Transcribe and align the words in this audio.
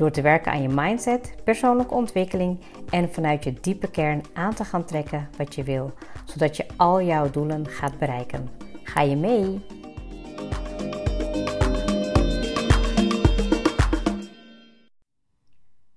Door 0.00 0.10
te 0.10 0.22
werken 0.22 0.52
aan 0.52 0.62
je 0.62 0.68
mindset, 0.68 1.34
persoonlijke 1.44 1.94
ontwikkeling 1.94 2.60
en 2.90 3.12
vanuit 3.12 3.44
je 3.44 3.52
diepe 3.60 3.90
kern 3.90 4.22
aan 4.32 4.54
te 4.54 4.64
gaan 4.64 4.84
trekken 4.84 5.28
wat 5.36 5.54
je 5.54 5.62
wil, 5.62 5.92
zodat 6.24 6.56
je 6.56 6.66
al 6.76 7.02
jouw 7.02 7.30
doelen 7.30 7.66
gaat 7.66 7.98
bereiken. 7.98 8.48
Ga 8.82 9.00
je 9.00 9.16
mee? 9.16 9.64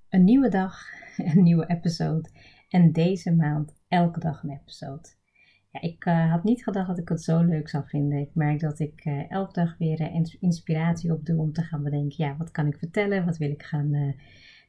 Een 0.09 0.23
nieuwe 0.23 0.49
dag, 0.49 0.77
een 1.34 1.43
nieuwe 1.43 1.67
episode 1.67 2.29
en 2.70 2.91
deze 2.91 3.35
maand 3.35 3.73
elke 3.88 4.20
dag 4.20 4.43
een 4.43 4.59
episode. 4.62 5.23
Ik 5.82 6.05
uh, 6.05 6.32
had 6.32 6.44
niet 6.44 6.63
gedacht 6.63 6.88
dat 6.88 6.98
ik 6.98 7.09
het 7.09 7.23
zo 7.23 7.41
leuk 7.41 7.70
zou 7.70 7.84
vinden. 7.88 8.20
Ik 8.20 8.30
merk 8.34 8.59
dat 8.59 8.80
ik 8.80 9.05
uh, 9.05 9.32
elke 9.32 9.54
dag 9.54 9.77
weer 9.77 10.02
uh, 10.02 10.26
inspiratie 10.40 11.13
opdoe 11.13 11.40
om 11.40 11.54
te 11.54 11.62
gaan 11.62 11.84
bedenken, 11.84 12.26
ja, 12.26 12.38
wat 12.38 12.52
kan 12.52 12.68
ik 12.68 12.77
vertellen? 12.77 13.26
Wat 13.26 13.38
wil 13.38 13.49
ik 13.49 13.63
gaan, 13.63 14.15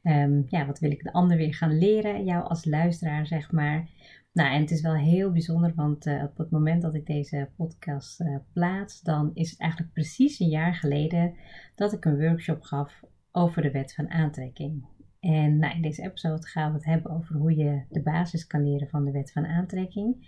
um, 0.03 0.45
ja, 0.49 0.65
wat 0.65 0.79
wil 0.79 0.91
ik 0.91 1.03
de 1.03 1.13
ander 1.13 1.37
weer 1.37 1.53
gaan 1.53 1.77
leren? 1.77 2.25
Jou 2.25 2.43
als 2.43 2.65
luisteraar, 2.65 3.27
zeg 3.27 3.51
maar. 3.51 3.87
Nou, 4.33 4.53
en 4.53 4.61
het 4.61 4.71
is 4.71 4.81
wel 4.81 4.95
heel 4.95 5.31
bijzonder, 5.31 5.73
want 5.75 6.07
op 6.07 6.37
het 6.37 6.51
moment 6.51 6.81
dat 6.81 6.95
ik 6.95 7.05
deze 7.05 7.49
podcast 7.55 8.23
plaats, 8.53 9.01
dan 9.01 9.31
is 9.33 9.49
het 9.49 9.59
eigenlijk 9.59 9.93
precies 9.93 10.39
een 10.39 10.49
jaar 10.49 10.73
geleden 10.73 11.33
dat 11.75 11.93
ik 11.93 12.05
een 12.05 12.19
workshop 12.19 12.61
gaf 12.61 13.03
over 13.31 13.61
de 13.61 13.71
wet 13.71 13.93
van 13.93 14.09
aantrekking. 14.09 14.85
En 15.19 15.57
nou, 15.57 15.75
in 15.75 15.81
deze 15.81 16.03
episode 16.03 16.47
gaan 16.47 16.71
we 16.71 16.77
het 16.77 16.85
hebben 16.85 17.11
over 17.11 17.35
hoe 17.35 17.55
je 17.55 17.81
de 17.89 18.01
basis 18.01 18.47
kan 18.47 18.63
leren 18.63 18.89
van 18.89 19.05
de 19.05 19.11
wet 19.11 19.31
van 19.31 19.45
aantrekking. 19.45 20.27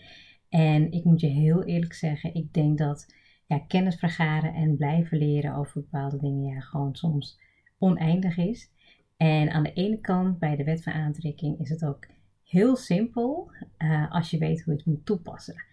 En 0.58 0.92
ik 0.92 1.04
moet 1.04 1.20
je 1.20 1.28
heel 1.28 1.64
eerlijk 1.64 1.94
zeggen, 1.94 2.34
ik 2.34 2.54
denk 2.54 2.78
dat 2.78 3.14
ja, 3.46 3.60
kennis 3.60 3.96
vergaren 3.96 4.54
en 4.54 4.78
blijven 4.78 5.18
leren 5.18 5.56
over 5.56 5.82
bepaalde 5.82 6.18
dingen 6.18 6.54
ja, 6.54 6.60
gewoon 6.60 6.96
soms 6.96 7.40
oneindig 7.78 8.38
is. 8.38 8.72
En 9.18 9.52
aan 9.52 9.64
de 9.64 9.74
ene 9.74 10.00
kant 10.00 10.40
bij 10.40 10.56
de 10.56 10.64
wet 10.64 10.84
van 10.84 10.94
aantrekking 10.94 11.60
is 11.60 11.70
het 11.70 11.86
ook 11.86 12.08
heel 12.44 12.76
simpel 12.76 13.52
uh, 13.78 14.12
als 14.12 14.30
je 14.30 14.38
weet 14.38 14.64
hoe 14.64 14.74
je 14.74 14.80
het 14.80 14.88
moet 14.88 15.06
toepassen. 15.06 15.64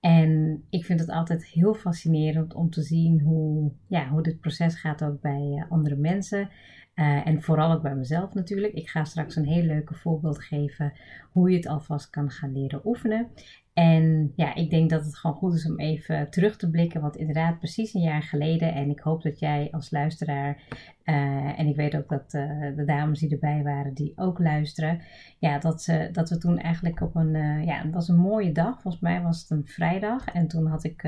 En 0.00 0.62
ik 0.70 0.84
vind 0.84 1.00
het 1.00 1.10
altijd 1.10 1.46
heel 1.46 1.74
fascinerend 1.74 2.54
om 2.54 2.70
te 2.70 2.82
zien 2.82 3.20
hoe, 3.20 3.72
ja, 3.86 4.08
hoe 4.08 4.22
dit 4.22 4.40
proces 4.40 4.74
gaat 4.74 5.04
ook 5.04 5.20
bij 5.20 5.42
uh, 5.42 5.70
andere 5.70 5.96
mensen. 5.96 6.50
Uh, 6.94 7.26
en 7.26 7.42
vooral 7.42 7.72
ook 7.72 7.82
bij 7.82 7.94
mezelf 7.94 8.34
natuurlijk. 8.34 8.72
Ik 8.72 8.88
ga 8.88 9.04
straks 9.04 9.36
een 9.36 9.46
heel 9.46 9.62
leuke 9.62 9.94
voorbeeld 9.94 10.44
geven 10.44 10.92
hoe 11.30 11.50
je 11.50 11.56
het 11.56 11.66
alvast 11.66 12.10
kan 12.10 12.30
gaan 12.30 12.52
leren 12.52 12.80
oefenen. 12.84 13.28
En 13.72 14.32
ja, 14.36 14.54
ik 14.54 14.70
denk 14.70 14.90
dat 14.90 15.04
het 15.04 15.16
gewoon 15.16 15.36
goed 15.36 15.54
is 15.54 15.66
om 15.66 15.78
even 15.78 16.30
terug 16.30 16.56
te 16.56 16.70
blikken. 16.70 17.00
Want 17.00 17.16
inderdaad, 17.16 17.58
precies 17.58 17.94
een 17.94 18.00
jaar 18.00 18.22
geleden. 18.22 18.74
En 18.74 18.90
ik 18.90 19.00
hoop 19.00 19.22
dat 19.22 19.38
jij 19.38 19.68
als 19.70 19.90
luisteraar. 19.90 20.62
Uh, 21.04 21.58
en 21.58 21.66
ik 21.66 21.76
weet 21.76 21.96
ook 21.96 22.08
dat 22.08 22.34
uh, 22.34 22.76
de 22.76 22.84
dames 22.84 23.18
die 23.18 23.30
erbij 23.30 23.62
waren, 23.62 23.94
die 23.94 24.12
ook 24.16 24.38
luisteren. 24.38 25.00
Ja, 25.38 25.58
dat, 25.58 25.82
ze, 25.82 26.08
dat 26.12 26.30
we 26.30 26.38
toen 26.38 26.58
eigenlijk 26.58 27.00
op 27.00 27.14
een. 27.14 27.34
Uh, 27.34 27.64
ja, 27.64 27.82
het 27.82 27.94
was 27.94 28.08
een 28.08 28.16
mooie 28.16 28.52
dag. 28.52 28.80
Volgens 28.80 29.02
mij 29.02 29.22
was 29.22 29.40
het 29.40 29.50
een 29.50 29.66
vrijdag. 29.66 30.24
En 30.24 30.48
toen 30.48 30.66
had 30.66 30.84
ik 30.84 31.02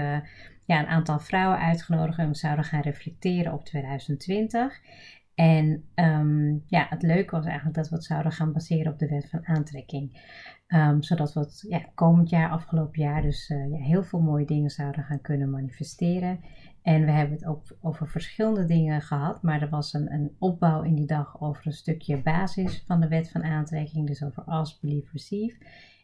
ja, 0.66 0.78
een 0.78 0.86
aantal 0.86 1.18
vrouwen 1.18 1.58
uitgenodigd. 1.58 2.18
En 2.18 2.28
we 2.28 2.34
zouden 2.34 2.64
gaan 2.64 2.82
reflecteren 2.82 3.52
op 3.52 3.64
2020. 3.64 4.80
En 5.34 5.84
um, 5.94 6.64
ja, 6.66 6.86
het 6.88 7.02
leuke 7.02 7.36
was 7.36 7.44
eigenlijk 7.44 7.76
dat 7.76 7.88
we 7.88 7.94
het 7.94 8.04
zouden 8.04 8.32
gaan 8.32 8.52
baseren 8.52 8.92
op 8.92 8.98
de 8.98 9.08
wet 9.08 9.28
van 9.30 9.46
aantrekking. 9.46 10.32
Um, 10.74 11.02
zodat 11.02 11.32
we 11.32 11.40
het 11.40 11.64
ja, 11.68 11.82
komend 11.94 12.28
jaar, 12.30 12.50
afgelopen 12.50 13.02
jaar, 13.02 13.22
dus 13.22 13.50
uh, 13.50 13.70
ja, 13.70 13.78
heel 13.78 14.02
veel 14.02 14.20
mooie 14.20 14.46
dingen 14.46 14.70
zouden 14.70 15.04
gaan 15.04 15.20
kunnen 15.20 15.50
manifesteren. 15.50 16.40
En 16.82 17.04
we 17.04 17.10
hebben 17.10 17.36
het 17.36 17.46
ook 17.46 17.62
over 17.80 18.08
verschillende 18.08 18.64
dingen 18.64 19.00
gehad, 19.00 19.42
maar 19.42 19.62
er 19.62 19.68
was 19.68 19.92
een, 19.92 20.12
een 20.12 20.36
opbouw 20.38 20.82
in 20.82 20.94
die 20.94 21.06
dag 21.06 21.40
over 21.40 21.66
een 21.66 21.72
stukje 21.72 22.22
basis 22.22 22.82
van 22.86 23.00
de 23.00 23.08
wet 23.08 23.30
van 23.30 23.42
aantrekking. 23.44 24.06
Dus 24.06 24.24
over 24.24 24.42
ask, 24.42 24.80
believe, 24.80 25.08
receive. 25.12 25.56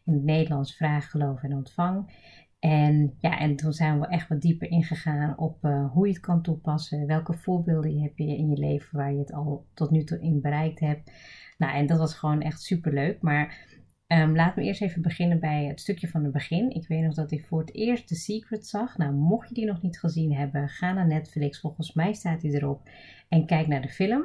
In 0.05 0.13
het 0.13 0.23
Nederlands 0.23 0.77
vraag, 0.77 1.11
geloof 1.11 1.43
en 1.43 1.55
ontvang. 1.55 2.11
En 2.59 3.15
ja, 3.19 3.39
en 3.39 3.57
toen 3.57 3.73
zijn 3.73 4.01
we 4.01 4.07
echt 4.07 4.29
wat 4.29 4.41
dieper 4.41 4.71
ingegaan 4.71 5.39
op 5.39 5.65
uh, 5.65 5.91
hoe 5.93 6.07
je 6.07 6.13
het 6.13 6.23
kan 6.23 6.43
toepassen. 6.43 7.07
Welke 7.07 7.33
voorbeelden 7.33 8.03
heb 8.03 8.19
je 8.19 8.37
in 8.37 8.49
je 8.49 8.57
leven 8.57 8.99
waar 8.99 9.13
je 9.13 9.19
het 9.19 9.33
al 9.33 9.67
tot 9.75 9.91
nu 9.91 10.05
toe 10.05 10.21
in 10.21 10.41
bereikt 10.41 10.81
hebt. 10.81 11.13
Nou, 11.59 11.75
en 11.75 11.87
dat 11.87 11.99
was 11.99 12.15
gewoon 12.15 12.41
echt 12.41 12.61
super 12.61 12.93
leuk. 12.93 13.23
Maar 13.23 13.69
Um, 14.13 14.37
laat 14.37 14.57
me 14.57 14.63
eerst 14.63 14.83
even 14.83 15.03
beginnen 15.03 15.41
bij 15.41 15.65
het 15.65 15.81
stukje 15.81 16.09
van 16.09 16.23
het 16.23 16.33
begin. 16.33 16.71
Ik 16.71 16.89
weet 16.89 17.03
nog 17.03 17.15
dat 17.15 17.31
ik 17.31 17.45
voor 17.45 17.61
het 17.61 17.75
eerst 17.75 18.07
The 18.07 18.15
Secret 18.15 18.67
zag. 18.67 18.97
Nou, 18.97 19.13
mocht 19.13 19.49
je 19.49 19.55
die 19.55 19.67
nog 19.67 19.83
niet 19.83 19.99
gezien 19.99 20.35
hebben, 20.35 20.69
ga 20.69 20.93
naar 20.93 21.07
Netflix. 21.07 21.61
Volgens 21.61 21.93
mij 21.93 22.13
staat 22.13 22.41
die 22.41 22.55
erop. 22.55 22.89
En 23.29 23.47
kijk 23.47 23.67
naar 23.67 23.83
de 23.83 23.89
film. 23.89 24.23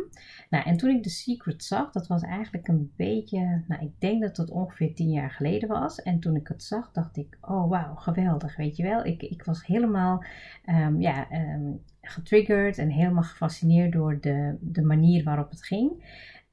Nou, 0.50 0.66
en 0.66 0.78
toen 0.78 0.90
ik 0.90 1.04
The 1.04 1.10
Secret 1.10 1.64
zag, 1.64 1.92
dat 1.92 2.08
was 2.08 2.22
eigenlijk 2.22 2.68
een 2.68 2.92
beetje, 2.96 3.64
nou, 3.68 3.84
ik 3.86 3.92
denk 4.00 4.22
dat 4.22 4.38
het 4.38 4.50
ongeveer 4.50 4.96
tien 4.96 5.12
jaar 5.12 5.32
geleden 5.32 5.70
was. 5.70 6.02
En 6.02 6.20
toen 6.20 6.36
ik 6.36 6.48
het 6.48 6.64
zag, 6.64 6.92
dacht 6.92 7.18
ik, 7.18 7.38
oh 7.42 7.70
wauw, 7.70 7.96
geweldig, 7.96 8.56
weet 8.56 8.76
je 8.76 8.84
wel. 8.84 9.06
Ik, 9.06 9.22
ik 9.22 9.44
was 9.44 9.66
helemaal, 9.66 10.24
um, 10.66 11.02
ja, 11.02 11.28
um, 11.32 11.82
getriggerd 12.02 12.78
en 12.78 12.90
helemaal 12.90 13.24
gefascineerd 13.24 13.92
door 13.92 14.22
de, 14.22 14.58
de 14.60 14.84
manier 14.84 15.24
waarop 15.24 15.50
het 15.50 15.66
ging. 15.66 16.04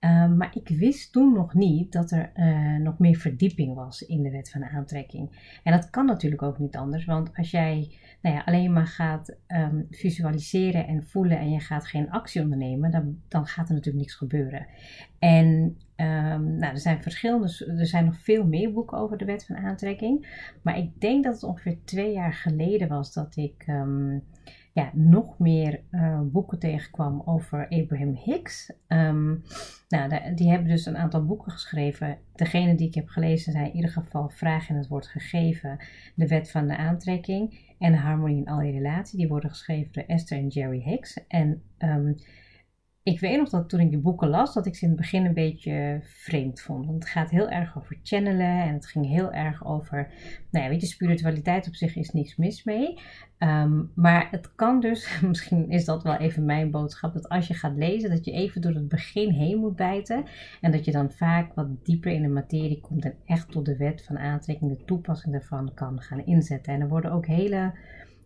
Ehm, 0.03 0.37
maar 0.37 0.51
ik 0.55 0.69
wist 0.69 1.13
toen 1.13 1.33
nog 1.33 1.55
niet 1.55 1.93
dat 1.93 2.11
er 2.11 2.33
uh, 2.35 2.77
nog 2.77 2.99
meer 2.99 3.17
verdieping 3.17 3.75
was 3.75 4.03
in 4.03 4.23
de 4.23 4.31
wet 4.31 4.51
van 4.51 4.65
aantrekking. 4.65 5.59
En 5.63 5.73
dat 5.73 5.91
kan 5.91 6.07
natuurlijk 6.07 6.43
ook 6.43 6.59
niet 6.59 6.77
anders, 6.77 7.05
want 7.05 7.37
als 7.37 7.51
jij 7.51 7.91
nou 8.23 8.37
ja, 8.37 8.43
alleen 8.45 8.73
maar 8.73 8.87
gaat 8.87 9.37
um, 9.47 9.87
visualiseren 9.91 10.87
en 10.87 11.05
voelen 11.05 11.39
en 11.39 11.51
je 11.51 11.61
gaat 11.61 11.87
geen 11.87 12.11
actie 12.11 12.43
ondernemen, 12.43 12.91
dan, 12.91 13.19
dan 13.29 13.47
gaat 13.47 13.69
er 13.69 13.75
natuurlijk 13.75 14.05
niks 14.05 14.15
gebeuren. 14.15 14.67
En 15.19 15.47
um, 15.97 16.57
nou, 16.57 16.73
er 16.73 16.79
zijn 16.79 17.03
verschillende, 17.03 17.75
er 17.79 17.87
zijn 17.87 18.05
nog 18.05 18.19
veel 18.19 18.47
meer 18.47 18.73
boeken 18.73 18.99
over 18.99 19.19
de 19.19 19.25
wet 19.25 19.47
van 19.47 19.57
aantrekking. 19.57 20.27
Maar 20.63 20.79
ik 20.79 21.01
denk 21.01 21.25
dat 21.25 21.35
het 21.35 21.43
ongeveer 21.43 21.79
twee 21.85 22.13
jaar 22.13 22.33
geleden 22.33 22.89
was 22.89 23.13
dat 23.13 23.37
ik 23.37 23.65
ja, 24.73 24.91
nog 24.93 25.39
meer 25.39 25.81
uh, 25.91 26.21
boeken 26.21 26.59
tegenkwam 26.59 27.23
over 27.25 27.69
Abraham 27.69 28.15
Hicks. 28.15 28.73
Um, 28.89 29.43
nou, 29.89 30.35
die 30.35 30.51
hebben 30.51 30.69
dus 30.69 30.87
een 30.87 30.97
aantal 30.97 31.25
boeken 31.27 31.53
geschreven. 31.53 32.19
Degene 32.35 32.75
die 32.75 32.87
ik 32.87 32.95
heb 32.95 33.09
gelezen 33.09 33.53
zijn 33.53 33.67
in 33.67 33.75
ieder 33.75 33.91
geval 33.91 34.29
Vraag 34.29 34.69
in 34.69 34.77
het 34.77 34.89
Woord 34.89 35.07
Gegeven, 35.07 35.79
De 36.15 36.29
Wet 36.29 36.51
van 36.51 36.67
de 36.67 36.77
Aantrekking 36.77 37.75
en 37.79 37.95
Harmonie 37.95 38.37
in 38.37 38.49
al 38.49 38.61
je 38.61 38.73
relatie. 38.73 39.19
Die 39.19 39.29
worden 39.29 39.51
geschreven 39.51 39.93
door 39.93 40.05
Esther 40.07 40.39
en 40.39 40.49
Jerry 40.49 40.81
Hicks. 40.81 41.27
En 41.29 41.63
um, 41.79 42.15
ik 43.03 43.21
weet 43.21 43.39
nog 43.39 43.49
dat 43.49 43.69
toen 43.69 43.81
ik 43.81 43.91
die 43.91 43.99
boeken 43.99 44.29
las, 44.29 44.55
dat 44.55 44.67
ik 44.67 44.77
ze 44.77 44.85
in 44.85 44.91
het 44.91 45.01
begin 45.01 45.25
een 45.25 45.35
beetje 45.35 46.01
vreemd 46.03 46.61
vond. 46.61 46.87
Want 46.87 47.03
het 47.03 47.13
gaat 47.13 47.31
heel 47.31 47.49
erg 47.49 47.77
over 47.79 47.99
channelen 48.03 48.63
en 48.63 48.75
het 48.75 48.87
ging 48.87 49.07
heel 49.07 49.33
erg 49.33 49.67
over, 49.67 50.09
nou 50.51 50.65
ja, 50.65 50.71
weet 50.71 50.81
je, 50.81 50.87
spiritualiteit 50.87 51.67
op 51.67 51.75
zich 51.75 51.97
is 51.97 52.11
niks 52.11 52.37
mis 52.37 52.65
mee. 52.65 52.99
Um, 53.39 53.91
maar 53.95 54.29
het 54.31 54.55
kan 54.55 54.81
dus, 54.81 55.21
misschien 55.29 55.71
is 55.71 55.85
dat 55.85 56.03
wel 56.03 56.17
even 56.17 56.45
mijn 56.45 56.71
boodschap, 56.71 57.13
dat 57.13 57.29
als 57.29 57.47
je 57.47 57.55
gaat 57.55 57.77
lezen, 57.77 58.11
dat 58.11 58.25
je 58.25 58.33
even 58.33 58.61
door 58.61 58.75
het 58.75 58.89
begin 58.89 59.31
heen 59.31 59.59
moet 59.59 59.77
bijten. 59.77 60.25
En 60.61 60.73
dat 60.73 60.85
je 60.85 60.93
dan 60.93 61.11
vaak 61.11 61.55
wat 61.55 61.85
dieper 61.85 62.13
in 62.13 62.23
de 62.23 62.29
materie 62.29 62.81
komt 62.81 63.05
en 63.05 63.15
echt 63.27 63.51
tot 63.51 63.65
de 63.65 63.77
wet 63.77 64.05
van 64.05 64.19
aantrekking, 64.19 64.71
de 64.71 64.85
toepassing 64.85 65.33
daarvan 65.33 65.75
kan 65.75 66.01
gaan 66.01 66.27
inzetten. 66.27 66.73
En 66.73 66.81
er 66.81 66.89
worden 66.89 67.13
ook 67.13 67.27
hele 67.27 67.73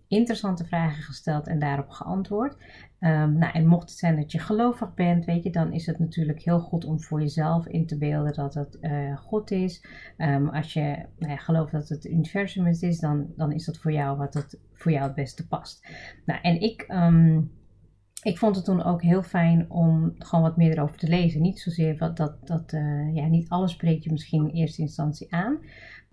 interessante 0.09 0.65
vragen 0.65 1.03
gesteld 1.03 1.47
en 1.47 1.59
daarop 1.59 1.91
geantwoord. 1.91 2.57
Um, 3.01 3.39
nou, 3.39 3.53
en 3.53 3.67
mocht 3.67 3.91
het 3.91 3.99
zijn 3.99 4.17
dat 4.17 4.33
je 4.33 4.39
gelovig 4.39 4.95
bent, 4.95 5.25
weet 5.25 5.43
je, 5.43 5.51
dan 5.51 5.73
is 5.73 5.87
het 5.87 5.99
natuurlijk 5.99 6.43
heel 6.43 6.61
goed 6.61 6.85
om 6.85 7.01
voor 7.01 7.21
jezelf 7.21 7.67
in 7.67 7.87
te 7.87 7.99
beelden 7.99 8.35
dat 8.35 8.55
het 8.55 8.79
uh, 8.81 9.17
God 9.17 9.51
is. 9.51 9.87
Um, 10.19 10.49
als 10.49 10.73
je 10.73 11.07
nou 11.19 11.39
gelooft 11.39 11.73
dat 11.73 11.89
het 11.89 12.05
universum 12.05 12.67
is, 12.67 12.99
dan, 12.99 13.27
dan 13.37 13.53
is 13.53 13.65
dat 13.65 13.79
voor 13.79 13.93
jou 13.93 14.17
wat 14.17 14.35
het 14.35 14.61
voor 14.73 14.93
jou 14.93 15.05
het 15.05 15.15
beste 15.15 15.47
past. 15.47 15.89
Nou, 16.25 16.41
en 16.43 16.61
ik. 16.61 16.85
Um, 16.89 17.55
ik 18.23 18.39
vond 18.39 18.57
het 18.57 18.65
toen 18.65 18.83
ook 18.83 19.03
heel 19.03 19.23
fijn 19.23 19.71
om 19.71 20.15
gewoon 20.19 20.45
wat 20.45 20.57
meer 20.57 20.73
erover 20.73 20.97
te 20.97 21.09
lezen. 21.09 21.43
Niet 21.43 21.61
zozeer 21.61 21.97
wat 21.97 22.17
dat, 22.17 22.47
dat 22.47 22.73
uh, 22.73 23.15
ja, 23.15 23.27
niet 23.27 23.49
alles 23.49 23.73
spreekt 23.73 24.05
je 24.05 24.13
misschien 24.13 24.49
in 24.49 24.55
eerste 24.55 24.83
instantie 24.83 25.33
aan. 25.33 25.59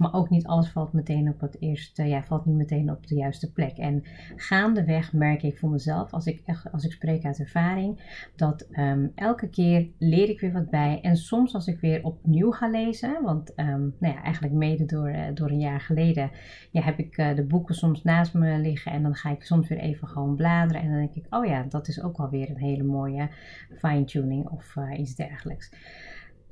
Maar 0.03 0.13
ook 0.13 0.29
niet 0.29 0.47
alles 0.47 0.69
valt 0.69 0.94
meteen 0.94 1.29
op 1.29 1.39
het 1.39 1.61
eerste, 1.61 2.03
ja, 2.03 2.23
valt 2.23 2.45
niet 2.45 2.55
meteen 2.55 2.91
op 2.91 3.07
de 3.07 3.15
juiste 3.15 3.51
plek. 3.51 3.77
En 3.77 4.03
gaandeweg 4.35 5.13
merk 5.13 5.44
ik 5.44 5.57
voor 5.57 5.69
mezelf, 5.69 6.13
als 6.13 6.25
ik, 6.25 6.44
als 6.71 6.85
ik 6.85 6.91
spreek 6.91 7.25
uit 7.25 7.39
ervaring, 7.39 8.00
dat 8.35 8.67
um, 8.71 9.11
elke 9.15 9.50
keer 9.50 9.88
leer 9.97 10.29
ik 10.29 10.39
weer 10.39 10.51
wat 10.51 10.69
bij. 10.69 11.00
En 11.01 11.15
soms 11.15 11.53
als 11.53 11.67
ik 11.67 11.79
weer 11.79 12.03
opnieuw 12.03 12.51
ga 12.51 12.69
lezen, 12.69 13.23
want 13.23 13.59
um, 13.59 13.95
nou 14.00 14.13
ja, 14.13 14.23
eigenlijk 14.23 14.53
mede 14.53 14.85
door, 14.85 15.09
uh, 15.09 15.21
door 15.33 15.50
een 15.50 15.59
jaar 15.59 15.81
geleden, 15.81 16.31
ja, 16.71 16.81
heb 16.81 17.00
ik 17.00 17.17
uh, 17.17 17.35
de 17.35 17.44
boeken 17.44 17.75
soms 17.75 18.03
naast 18.03 18.33
me 18.33 18.57
liggen 18.57 18.91
en 18.91 19.03
dan 19.03 19.15
ga 19.15 19.29
ik 19.29 19.44
soms 19.44 19.67
weer 19.67 19.79
even 19.79 20.07
gewoon 20.07 20.35
bladeren. 20.35 20.81
En 20.81 20.89
dan 20.89 20.97
denk 20.97 21.15
ik, 21.15 21.25
oh 21.29 21.45
ja, 21.45 21.63
dat 21.69 21.88
is 21.88 22.01
ook 22.01 22.17
alweer 22.17 22.50
een 22.50 22.57
hele 22.57 22.83
mooie 22.83 23.29
fine-tuning 23.77 24.50
of 24.50 24.75
uh, 24.75 25.00
iets 25.00 25.15
dergelijks. 25.15 25.71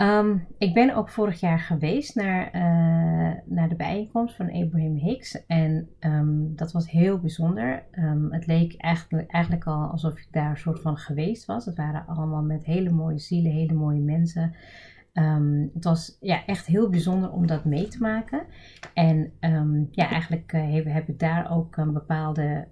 Um, 0.02 0.48
ik 0.58 0.74
ben 0.74 0.96
ook 0.96 1.10
vorig 1.10 1.40
jaar 1.40 1.60
geweest 1.60 2.16
naar, 2.16 2.46
uh, 2.46 3.38
naar 3.46 3.70
de 3.70 3.76
bijeenkomst 3.76 4.36
van 4.36 4.52
Abraham 4.52 4.96
Hicks. 4.96 5.46
En 5.46 5.90
um, 6.00 6.56
dat 6.56 6.72
was 6.72 6.92
heel 6.92 7.20
bijzonder. 7.20 7.84
Um, 7.92 8.34
het 8.34 8.48
leek 8.48 8.76
eigenlijk, 8.78 9.32
eigenlijk 9.32 9.66
al 9.66 9.92
alsof 9.92 10.18
ik 10.18 10.28
daar 10.32 10.50
een 10.50 10.58
soort 10.58 10.82
van 10.82 10.98
geweest 10.98 11.46
was. 11.46 11.66
Het 11.66 11.78
waren 11.78 12.06
allemaal 12.08 12.42
met 12.42 12.66
hele 12.66 12.90
mooie 12.90 13.20
zielen, 13.20 13.52
hele 13.52 13.74
mooie 13.74 14.00
mensen. 14.00 14.56
het 15.74 15.84
was 15.84 16.18
ja, 16.20 16.46
echt 16.46 16.66
heel 16.66 16.90
bijzonder 16.90 17.32
om 17.32 17.48
dat 17.48 17.66
mee 17.66 17.88
te 17.88 18.00
maken. 18.00 18.46
En 18.94 19.32
ja, 19.92 20.10
eigenlijk 20.10 20.54
uh, 20.54 20.74
heb, 20.74 20.86
heb, 20.86 21.10
ik 21.10 21.20
daar 21.20 21.52
ook 21.52 21.78
een 21.78 21.94
bepaalde 21.94 22.68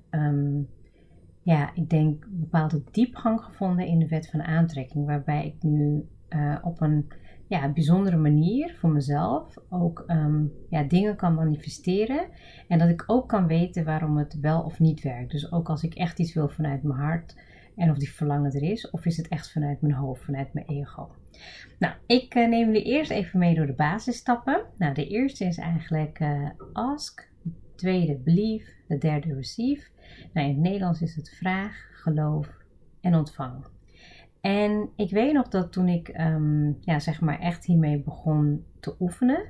ja, 1.43 1.71
ik 1.73 1.89
denk 1.89 2.25
bepaalde 2.29 2.83
diepgang 2.91 3.41
gevonden 3.41 3.85
in 3.85 3.99
de 3.99 4.07
wet 4.07 4.29
van 4.29 4.41
aantrekking, 4.43 5.05
waarbij 5.05 5.45
ik 5.45 5.63
nu 5.63 6.07
uh, 6.29 6.57
op 6.61 6.81
een 6.81 7.07
ja, 7.47 7.69
bijzondere 7.69 8.17
manier 8.17 8.75
voor 8.79 8.89
mezelf 8.89 9.57
ook 9.69 10.03
um, 10.07 10.51
ja, 10.69 10.83
dingen 10.83 11.15
kan 11.15 11.33
manifesteren. 11.33 12.27
En 12.67 12.79
dat 12.79 12.89
ik 12.89 13.03
ook 13.07 13.29
kan 13.29 13.47
weten 13.47 13.85
waarom 13.85 14.17
het 14.17 14.39
wel 14.39 14.61
of 14.61 14.79
niet 14.79 15.01
werkt. 15.01 15.31
Dus 15.31 15.51
ook 15.51 15.69
als 15.69 15.83
ik 15.83 15.93
echt 15.93 16.19
iets 16.19 16.33
wil 16.33 16.49
vanuit 16.49 16.83
mijn 16.83 16.99
hart 16.99 17.35
en 17.75 17.89
of 17.89 17.97
die 17.97 18.11
verlangen 18.11 18.53
er 18.53 18.63
is, 18.63 18.89
of 18.89 19.05
is 19.05 19.17
het 19.17 19.27
echt 19.27 19.51
vanuit 19.51 19.81
mijn 19.81 19.93
hoofd, 19.93 20.23
vanuit 20.23 20.53
mijn 20.53 20.65
ego. 20.65 21.09
Nou, 21.79 21.93
ik 22.05 22.35
uh, 22.35 22.47
neem 22.47 22.67
jullie 22.67 22.83
eerst 22.83 23.11
even 23.11 23.39
mee 23.39 23.55
door 23.55 23.65
de 23.65 23.73
basisstappen. 23.73 24.65
Nou, 24.77 24.93
de 24.93 25.07
eerste 25.07 25.45
is 25.45 25.57
eigenlijk 25.57 26.19
uh, 26.19 26.49
ask, 26.73 27.29
de 27.41 27.51
tweede 27.75 28.15
believe, 28.15 28.71
de 28.87 28.97
derde 28.97 29.33
receive. 29.33 29.87
Nou, 30.33 30.47
in 30.47 30.53
het 30.53 30.63
Nederlands 30.63 31.01
is 31.01 31.15
het 31.15 31.29
vraag, 31.29 31.87
geloof 31.91 32.57
en 33.01 33.15
ontvang. 33.15 33.65
En 34.41 34.89
ik 34.95 35.11
weet 35.11 35.33
nog 35.33 35.47
dat 35.47 35.71
toen 35.71 35.87
ik 35.87 36.07
um, 36.19 36.77
ja, 36.81 36.99
zeg 36.99 37.21
maar 37.21 37.39
echt 37.39 37.65
hiermee 37.65 38.01
begon 38.01 38.65
te 38.79 38.95
oefenen. 38.99 39.41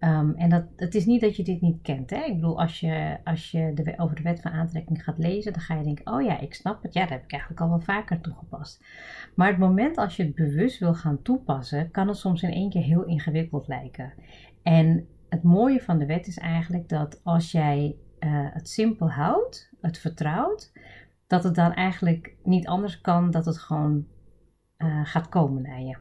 Um, 0.00 0.34
en 0.36 0.48
dat, 0.48 0.64
het 0.76 0.94
is 0.94 1.06
niet 1.06 1.20
dat 1.20 1.36
je 1.36 1.42
dit 1.42 1.60
niet 1.60 1.82
kent. 1.82 2.10
Hè? 2.10 2.24
Ik 2.24 2.34
bedoel, 2.34 2.60
als 2.60 2.80
je, 2.80 3.18
als 3.24 3.50
je 3.50 3.94
over 3.96 4.16
de 4.16 4.22
wet 4.22 4.40
van 4.40 4.52
aantrekking 4.52 5.04
gaat 5.04 5.18
lezen, 5.18 5.52
dan 5.52 5.62
ga 5.62 5.74
je 5.74 5.84
denken: 5.84 6.12
oh 6.12 6.22
ja, 6.22 6.40
ik 6.40 6.54
snap 6.54 6.82
het. 6.82 6.94
Ja, 6.94 7.00
dat 7.00 7.10
heb 7.10 7.24
ik 7.24 7.32
eigenlijk 7.32 7.62
al 7.62 7.68
wel 7.68 7.80
vaker 7.80 8.20
toegepast. 8.20 8.84
Maar 9.34 9.48
het 9.48 9.58
moment 9.58 9.96
als 9.96 10.16
je 10.16 10.22
het 10.22 10.34
bewust 10.34 10.78
wil 10.78 10.94
gaan 10.94 11.22
toepassen, 11.22 11.90
kan 11.90 12.08
het 12.08 12.16
soms 12.16 12.42
in 12.42 12.52
één 12.52 12.70
keer 12.70 12.82
heel 12.82 13.04
ingewikkeld 13.04 13.68
lijken. 13.68 14.12
En 14.62 15.06
het 15.28 15.42
mooie 15.42 15.80
van 15.80 15.98
de 15.98 16.06
wet 16.06 16.26
is 16.26 16.38
eigenlijk 16.38 16.88
dat 16.88 17.20
als 17.24 17.52
jij 17.52 17.96
uh, 18.20 18.30
het 18.52 18.68
simpel 18.68 19.10
houdt, 19.10 19.70
het 19.80 19.98
vertrouwt, 19.98 20.72
dat 21.26 21.44
het 21.44 21.54
dan 21.54 21.72
eigenlijk 21.72 22.34
niet 22.42 22.66
anders 22.66 23.00
kan 23.00 23.30
dat 23.30 23.44
het 23.44 23.58
gewoon 23.58 24.06
uh, 24.84 25.00
gaat 25.04 25.28
komen 25.28 25.62
naar 25.62 25.80
je. 25.80 25.96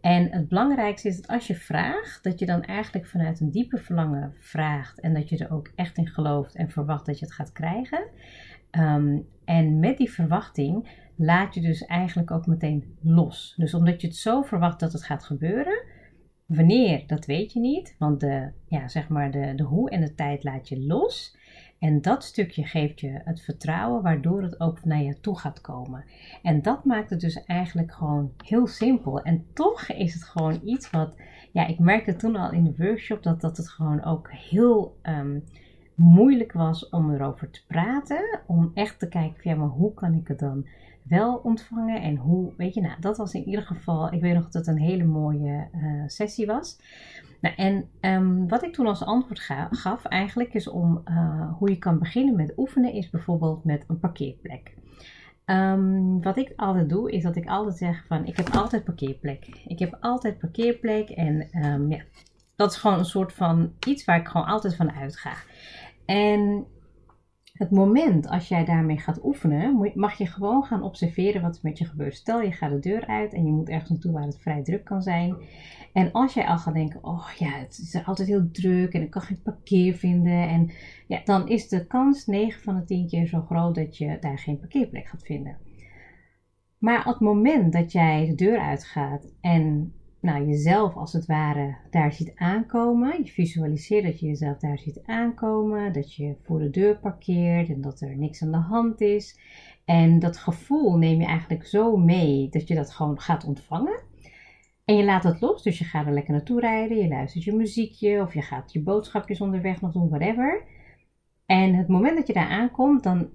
En 0.00 0.32
het 0.32 0.48
belangrijkste 0.48 1.08
is 1.08 1.16
dat 1.16 1.26
als 1.26 1.46
je 1.46 1.54
vraagt, 1.54 2.24
dat 2.24 2.38
je 2.38 2.46
dan 2.46 2.62
eigenlijk 2.62 3.06
vanuit 3.06 3.40
een 3.40 3.50
diepe 3.50 3.78
verlangen 3.78 4.34
vraagt 4.38 5.00
en 5.00 5.14
dat 5.14 5.28
je 5.28 5.38
er 5.38 5.52
ook 5.52 5.70
echt 5.74 5.96
in 5.96 6.08
gelooft 6.08 6.54
en 6.54 6.70
verwacht 6.70 7.06
dat 7.06 7.18
je 7.18 7.24
het 7.24 7.34
gaat 7.34 7.52
krijgen. 7.52 8.04
Um, 8.70 9.26
en 9.44 9.78
met 9.78 9.96
die 9.96 10.10
verwachting 10.10 10.88
laat 11.16 11.54
je 11.54 11.60
dus 11.60 11.84
eigenlijk 11.84 12.30
ook 12.30 12.46
meteen 12.46 12.96
los. 13.00 13.54
Dus 13.56 13.74
omdat 13.74 14.00
je 14.00 14.06
het 14.06 14.16
zo 14.16 14.42
verwacht 14.42 14.80
dat 14.80 14.92
het 14.92 15.04
gaat 15.04 15.24
gebeuren, 15.24 15.84
wanneer, 16.46 17.06
dat 17.06 17.26
weet 17.26 17.52
je 17.52 17.60
niet, 17.60 17.94
want 17.98 18.20
de, 18.20 18.50
ja, 18.66 18.88
zeg 18.88 19.08
maar 19.08 19.30
de, 19.30 19.52
de 19.54 19.62
hoe 19.62 19.90
en 19.90 20.00
de 20.00 20.14
tijd 20.14 20.44
laat 20.44 20.68
je 20.68 20.80
los. 20.80 21.36
En 21.84 22.00
dat 22.00 22.24
stukje 22.24 22.64
geeft 22.64 23.00
je 23.00 23.20
het 23.24 23.40
vertrouwen, 23.40 24.02
waardoor 24.02 24.42
het 24.42 24.60
ook 24.60 24.84
naar 24.84 25.02
je 25.02 25.20
toe 25.20 25.38
gaat 25.38 25.60
komen. 25.60 26.04
En 26.42 26.62
dat 26.62 26.84
maakt 26.84 27.10
het 27.10 27.20
dus 27.20 27.44
eigenlijk 27.44 27.92
gewoon 27.92 28.32
heel 28.44 28.66
simpel. 28.66 29.22
En 29.22 29.46
toch 29.52 29.88
is 29.88 30.14
het 30.14 30.24
gewoon 30.24 30.60
iets 30.64 30.90
wat, 30.90 31.16
ja, 31.52 31.66
ik 31.66 31.78
merkte 31.78 32.16
toen 32.16 32.36
al 32.36 32.52
in 32.52 32.64
de 32.64 32.74
workshop 32.76 33.22
dat, 33.22 33.40
dat 33.40 33.56
het 33.56 33.68
gewoon 33.68 34.04
ook 34.04 34.30
heel 34.32 34.98
um, 35.02 35.44
moeilijk 35.94 36.52
was 36.52 36.88
om 36.88 37.14
erover 37.14 37.50
te 37.50 37.66
praten. 37.66 38.40
Om 38.46 38.70
echt 38.74 38.98
te 38.98 39.08
kijken, 39.08 39.50
ja, 39.50 39.56
maar 39.56 39.68
hoe 39.68 39.94
kan 39.94 40.14
ik 40.14 40.28
het 40.28 40.38
dan 40.38 40.66
wel 41.04 41.36
ontvangen 41.36 42.02
en 42.02 42.16
hoe, 42.16 42.52
weet 42.56 42.74
je, 42.74 42.80
nou, 42.80 43.00
dat 43.00 43.16
was 43.16 43.34
in 43.34 43.44
ieder 43.44 43.64
geval, 43.64 44.12
ik 44.12 44.20
weet 44.20 44.34
nog 44.34 44.44
dat 44.44 44.66
het 44.66 44.66
een 44.66 44.82
hele 44.82 45.04
mooie 45.04 45.68
uh, 45.74 46.02
sessie 46.06 46.46
was. 46.46 46.80
Nou, 47.40 47.54
en 47.54 47.88
um, 48.00 48.48
wat 48.48 48.62
ik 48.62 48.72
toen 48.72 48.86
als 48.86 49.04
antwoord 49.04 49.40
ga, 49.40 49.68
gaf 49.70 50.04
eigenlijk 50.04 50.54
is 50.54 50.68
om 50.68 51.02
uh, 51.04 51.52
hoe 51.58 51.70
je 51.70 51.78
kan 51.78 51.98
beginnen 51.98 52.36
met 52.36 52.52
oefenen, 52.56 52.92
is 52.92 53.10
bijvoorbeeld 53.10 53.64
met 53.64 53.84
een 53.88 53.98
parkeerplek. 53.98 54.74
Um, 55.46 56.22
wat 56.22 56.36
ik 56.36 56.52
altijd 56.56 56.88
doe, 56.88 57.12
is 57.12 57.22
dat 57.22 57.36
ik 57.36 57.46
altijd 57.46 57.76
zeg 57.76 58.04
van 58.06 58.26
ik 58.26 58.36
heb 58.36 58.48
altijd 58.48 58.84
parkeerplek. 58.84 59.46
Ik 59.66 59.78
heb 59.78 59.96
altijd 60.00 60.38
parkeerplek 60.38 61.08
en 61.08 61.64
um, 61.64 61.90
ja, 61.90 62.02
dat 62.56 62.70
is 62.70 62.76
gewoon 62.76 62.98
een 62.98 63.04
soort 63.04 63.32
van 63.32 63.72
iets 63.86 64.04
waar 64.04 64.18
ik 64.18 64.28
gewoon 64.28 64.46
altijd 64.46 64.76
van 64.76 64.92
uitga. 64.92 65.32
En 66.04 66.66
het 67.54 67.70
moment 67.70 68.28
als 68.28 68.48
jij 68.48 68.64
daarmee 68.64 68.98
gaat 68.98 69.24
oefenen, 69.24 69.92
mag 69.94 70.18
je 70.18 70.26
gewoon 70.26 70.64
gaan 70.64 70.82
observeren 70.82 71.42
wat 71.42 71.54
er 71.54 71.60
met 71.62 71.78
je 71.78 71.84
gebeurt. 71.84 72.14
Stel 72.14 72.40
je 72.40 72.52
gaat 72.52 72.70
de 72.70 72.78
deur 72.78 73.06
uit 73.06 73.32
en 73.32 73.46
je 73.46 73.52
moet 73.52 73.68
ergens 73.68 73.90
naartoe 73.90 74.12
waar 74.12 74.26
het 74.26 74.40
vrij 74.40 74.62
druk 74.62 74.84
kan 74.84 75.02
zijn. 75.02 75.36
En 75.92 76.12
als 76.12 76.34
jij 76.34 76.46
al 76.46 76.58
gaat 76.58 76.74
denken, 76.74 77.04
oh 77.04 77.28
ja, 77.38 77.50
het 77.50 77.78
is 77.78 77.94
er 77.94 78.04
altijd 78.04 78.28
heel 78.28 78.50
druk 78.50 78.92
en 78.92 79.02
ik 79.02 79.10
kan 79.10 79.22
geen 79.22 79.42
parkeer 79.42 79.94
vinden. 79.94 80.48
En 80.48 80.70
ja, 81.06 81.20
dan 81.24 81.48
is 81.48 81.68
de 81.68 81.86
kans 81.86 82.26
9 82.26 82.62
van 82.62 82.76
de 82.76 82.84
10 82.84 83.08
keer 83.08 83.26
zo 83.26 83.40
groot 83.40 83.74
dat 83.74 83.96
je 83.96 84.16
daar 84.20 84.38
geen 84.38 84.58
parkeerplek 84.58 85.06
gaat 85.06 85.22
vinden. 85.22 85.56
Maar 86.78 86.98
op 86.98 87.12
het 87.12 87.20
moment 87.20 87.72
dat 87.72 87.92
jij 87.92 88.26
de 88.26 88.34
deur 88.34 88.58
uitgaat 88.58 89.32
en 89.40 89.94
nou, 90.24 90.46
jezelf 90.46 90.96
als 90.96 91.12
het 91.12 91.26
ware 91.26 91.76
daar 91.90 92.12
ziet 92.12 92.32
aankomen. 92.34 93.24
Je 93.24 93.30
visualiseert 93.30 94.04
dat 94.04 94.20
je 94.20 94.26
jezelf 94.26 94.58
daar 94.58 94.78
ziet 94.78 95.02
aankomen, 95.04 95.92
dat 95.92 96.14
je 96.14 96.36
voor 96.42 96.58
de 96.58 96.70
deur 96.70 96.98
parkeert 96.98 97.68
en 97.68 97.80
dat 97.80 98.00
er 98.00 98.16
niks 98.16 98.42
aan 98.42 98.50
de 98.50 98.56
hand 98.56 99.00
is. 99.00 99.38
En 99.84 100.18
dat 100.18 100.36
gevoel 100.36 100.96
neem 100.96 101.20
je 101.20 101.26
eigenlijk 101.26 101.66
zo 101.66 101.96
mee 101.96 102.48
dat 102.48 102.68
je 102.68 102.74
dat 102.74 102.90
gewoon 102.90 103.20
gaat 103.20 103.44
ontvangen. 103.44 104.02
En 104.84 104.96
je 104.96 105.04
laat 105.04 105.24
het 105.24 105.40
los, 105.40 105.62
dus 105.62 105.78
je 105.78 105.84
gaat 105.84 106.06
er 106.06 106.12
lekker 106.12 106.32
naartoe 106.32 106.60
rijden, 106.60 106.96
je 106.96 107.08
luistert 107.08 107.44
je 107.44 107.54
muziekje 107.54 108.20
of 108.20 108.34
je 108.34 108.42
gaat 108.42 108.72
je 108.72 108.82
boodschapjes 108.82 109.40
onderweg 109.40 109.80
nog 109.80 109.92
doen, 109.92 110.08
whatever. 110.08 110.62
En 111.46 111.74
het 111.74 111.88
moment 111.88 112.16
dat 112.16 112.26
je 112.26 112.32
daar 112.32 112.48
aankomt, 112.48 113.02
dan 113.02 113.28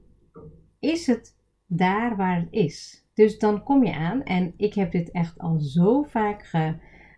is 0.80 1.08
het 1.08 1.36
daar 1.66 2.16
waar 2.16 2.40
het 2.40 2.48
is. 2.52 3.08
Dus 3.20 3.40
dan 3.40 3.64
kom 3.64 3.84
je 3.84 3.96
aan 3.96 4.24
en 4.24 4.54
ik 4.58 4.74
heb 4.74 4.92
dit 4.92 5.12
echt 5.12 5.40
al 5.40 5.60
zo 5.60 6.04
vaak 6.04 6.44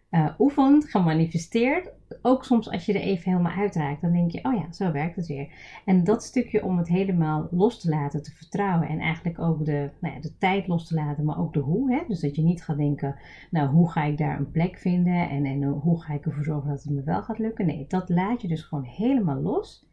geoefend, 0.10 0.89
gemanifesteerd. 0.89 1.91
Ook 2.22 2.43
soms 2.43 2.70
als 2.70 2.86
je 2.86 2.93
er 2.93 3.01
even 3.01 3.31
helemaal 3.31 3.58
uitraakt, 3.58 4.01
dan 4.01 4.12
denk 4.12 4.31
je, 4.31 4.43
oh 4.43 4.53
ja, 4.53 4.72
zo 4.72 4.91
werkt 4.91 5.15
het 5.15 5.27
weer. 5.27 5.53
En 5.86 6.03
dat 6.03 6.24
stukje 6.24 6.63
om 6.63 6.77
het 6.77 6.88
helemaal 6.88 7.48
los 7.51 7.79
te 7.79 7.89
laten, 7.89 8.24
te 8.24 8.31
vertrouwen 8.31 8.88
en 8.88 9.00
eigenlijk 9.00 9.39
ook 9.39 9.65
de, 9.65 9.89
nou 10.00 10.15
ja, 10.15 10.22
de 10.22 10.38
tijd 10.38 10.67
los 10.67 10.88
te 10.88 10.96
laten, 10.96 11.25
maar 11.25 11.39
ook 11.39 11.53
de 11.53 11.60
hoe. 11.60 11.93
Hè? 11.93 12.03
Dus 12.08 12.20
dat 12.20 12.36
je 12.36 12.41
niet 12.41 12.63
gaat 12.63 12.77
denken, 12.77 13.15
nou 13.51 13.70
hoe 13.70 13.91
ga 13.91 14.03
ik 14.03 14.17
daar 14.17 14.39
een 14.39 14.51
plek 14.51 14.77
vinden 14.77 15.29
en, 15.29 15.46
en 15.46 15.63
hoe 15.63 16.01
ga 16.01 16.13
ik 16.13 16.25
ervoor 16.25 16.43
zorgen 16.43 16.70
dat 16.70 16.84
het 16.84 16.93
me 16.93 17.03
wel 17.03 17.24
gaat 17.24 17.39
lukken. 17.39 17.65
Nee, 17.65 17.86
dat 17.88 18.10
laat 18.10 18.41
je 18.41 18.48
dus 18.48 18.63
gewoon 18.63 18.84
helemaal 18.84 19.41
los. 19.41 19.86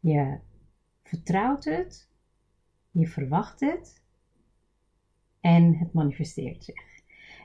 Je 0.00 0.38
vertrouwt 1.02 1.64
het, 1.64 2.10
je 2.90 3.06
verwacht 3.06 3.60
het 3.60 4.06
en 5.48 5.74
het 5.74 5.92
manifesteert 5.92 6.64
zich. 6.64 6.86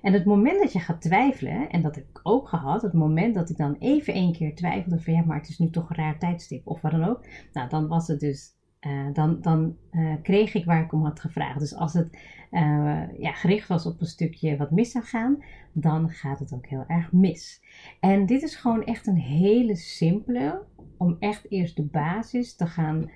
En 0.01 0.13
het 0.13 0.25
moment 0.25 0.61
dat 0.61 0.73
je 0.73 0.79
gaat 0.79 1.01
twijfelen, 1.01 1.69
en 1.69 1.81
dat 1.81 1.95
heb 1.95 2.09
ik 2.09 2.19
ook 2.23 2.47
gehad, 2.47 2.81
het 2.81 2.93
moment 2.93 3.35
dat 3.35 3.49
ik 3.49 3.57
dan 3.57 3.75
even 3.79 4.13
één 4.13 4.33
keer 4.33 4.55
twijfelde 4.55 4.99
van 4.99 5.13
ja, 5.13 5.23
maar 5.25 5.37
het 5.37 5.49
is 5.49 5.59
nu 5.59 5.69
toch 5.69 5.89
een 5.89 5.95
raar 5.95 6.19
tijdstip 6.19 6.67
of 6.67 6.81
wat 6.81 6.91
dan 6.91 7.03
ook, 7.03 7.25
nou 7.53 7.69
dan 7.69 7.87
was 7.87 8.07
het 8.07 8.19
dus, 8.19 8.55
uh, 8.81 9.13
dan, 9.13 9.41
dan 9.41 9.75
uh, 9.91 10.13
kreeg 10.21 10.53
ik 10.53 10.65
waar 10.65 10.83
ik 10.83 10.93
om 10.93 11.03
had 11.03 11.19
gevraagd. 11.19 11.59
Dus 11.59 11.75
als 11.75 11.93
het 11.93 12.17
uh, 12.51 13.19
ja, 13.19 13.31
gericht 13.31 13.67
was 13.67 13.85
op 13.85 14.01
een 14.01 14.07
stukje 14.07 14.57
wat 14.57 14.71
mis 14.71 14.91
zou 14.91 15.03
gaan, 15.03 15.43
dan 15.73 16.09
gaat 16.09 16.39
het 16.39 16.53
ook 16.53 16.67
heel 16.67 16.83
erg 16.87 17.11
mis. 17.11 17.61
En 17.99 18.25
dit 18.25 18.41
is 18.41 18.55
gewoon 18.55 18.83
echt 18.83 19.07
een 19.07 19.17
hele 19.17 19.75
simpele, 19.75 20.61
om 20.97 21.15
echt 21.19 21.51
eerst 21.51 21.75
de 21.75 21.85
basis 21.85 22.55
te 22.55 22.67
gaan 22.67 23.09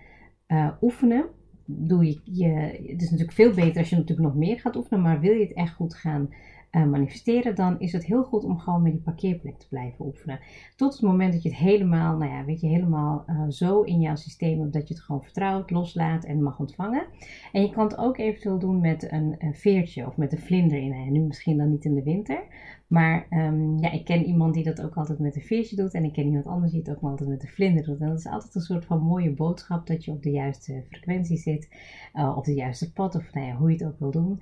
oefenen 0.81 1.25
doe 1.67 2.05
je, 2.05 2.19
je, 2.23 2.49
het 2.91 3.01
is 3.01 3.09
natuurlijk 3.09 3.31
veel 3.31 3.53
beter 3.53 3.79
als 3.79 3.89
je 3.89 3.95
natuurlijk 3.95 4.27
nog 4.27 4.37
meer 4.37 4.59
gaat 4.59 4.75
oefenen, 4.75 5.01
maar 5.01 5.19
wil 5.19 5.33
je 5.33 5.43
het 5.43 5.53
echt 5.53 5.73
goed 5.73 5.95
gaan 5.95 6.29
uh, 6.77 6.85
manifesteren, 6.85 7.55
dan 7.55 7.79
is 7.79 7.91
het 7.91 8.05
heel 8.05 8.23
goed 8.23 8.43
om 8.43 8.59
gewoon 8.59 8.81
met 8.81 8.91
die 8.91 9.01
parkeerplek 9.01 9.59
te 9.59 9.67
blijven 9.67 10.05
oefenen. 10.05 10.39
Tot 10.75 10.93
het 10.93 11.01
moment 11.01 11.33
dat 11.33 11.43
je 11.43 11.49
het 11.49 11.57
helemaal, 11.57 12.17
nou 12.17 12.31
ja, 12.31 12.45
weet 12.45 12.61
je, 12.61 12.67
helemaal 12.67 13.23
uh, 13.27 13.43
zo 13.49 13.81
in 13.81 13.99
jouw 13.99 14.15
systeem 14.15 14.59
hebt 14.59 14.73
dat 14.73 14.87
je 14.87 14.93
het 14.93 15.03
gewoon 15.03 15.23
vertrouwt, 15.23 15.71
loslaat 15.71 16.23
en 16.23 16.43
mag 16.43 16.59
ontvangen. 16.59 17.05
En 17.51 17.61
je 17.61 17.69
kan 17.69 17.83
het 17.83 17.97
ook 17.97 18.17
eventueel 18.17 18.59
doen 18.59 18.79
met 18.79 19.11
een, 19.11 19.35
een 19.37 19.55
veertje 19.55 20.07
of 20.07 20.17
met 20.17 20.31
een 20.31 20.39
vlinder 20.39 20.77
in. 20.77 20.93
En 20.93 21.11
nu 21.11 21.19
misschien 21.19 21.57
dan 21.57 21.69
niet 21.69 21.85
in 21.85 21.95
de 21.95 22.03
winter, 22.03 22.43
maar 22.87 23.27
um, 23.29 23.77
ja, 23.79 23.91
ik 23.91 24.05
ken 24.05 24.25
iemand 24.25 24.53
die 24.53 24.63
dat 24.63 24.81
ook 24.81 24.95
altijd 24.95 25.19
met 25.19 25.35
een 25.35 25.41
veertje 25.41 25.75
doet. 25.75 25.93
En 25.93 26.03
ik 26.03 26.13
ken 26.13 26.25
iemand 26.25 26.45
anders 26.45 26.71
die 26.71 26.81
het 26.81 26.89
ook 26.89 27.01
altijd 27.01 27.29
met 27.29 27.43
een 27.43 27.49
vlinder 27.49 27.83
doet. 27.83 27.99
En 27.99 28.07
dat 28.07 28.19
is 28.19 28.27
altijd 28.27 28.55
een 28.55 28.61
soort 28.61 28.85
van 28.85 29.01
mooie 29.01 29.33
boodschap 29.33 29.87
dat 29.87 30.05
je 30.05 30.11
op 30.11 30.23
de 30.23 30.31
juiste 30.31 30.83
frequentie 30.89 31.37
zit. 31.37 31.69
Uh, 32.13 32.37
op 32.37 32.45
de 32.45 32.53
juiste 32.53 32.93
pad 32.93 33.15
of 33.15 33.33
nou 33.33 33.47
ja, 33.47 33.55
hoe 33.55 33.69
je 33.71 33.77
het 33.77 33.85
ook 33.85 33.99
wil 33.99 34.11
doen. 34.11 34.41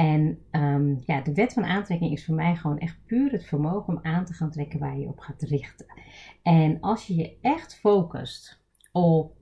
En 0.00 0.38
um, 0.50 1.02
ja, 1.06 1.20
de 1.20 1.34
wet 1.34 1.52
van 1.52 1.64
aantrekking 1.64 2.12
is 2.12 2.24
voor 2.24 2.34
mij 2.34 2.56
gewoon 2.56 2.78
echt 2.78 3.04
puur 3.06 3.32
het 3.32 3.44
vermogen 3.44 3.94
om 3.94 4.00
aan 4.02 4.24
te 4.24 4.32
gaan 4.32 4.50
trekken 4.50 4.78
waar 4.78 4.98
je 4.98 5.06
op 5.06 5.18
gaat 5.18 5.42
richten. 5.42 5.86
En 6.42 6.80
als 6.80 7.06
je 7.06 7.16
je 7.16 7.36
echt 7.40 7.78
focust 7.78 8.62
op 8.92 9.36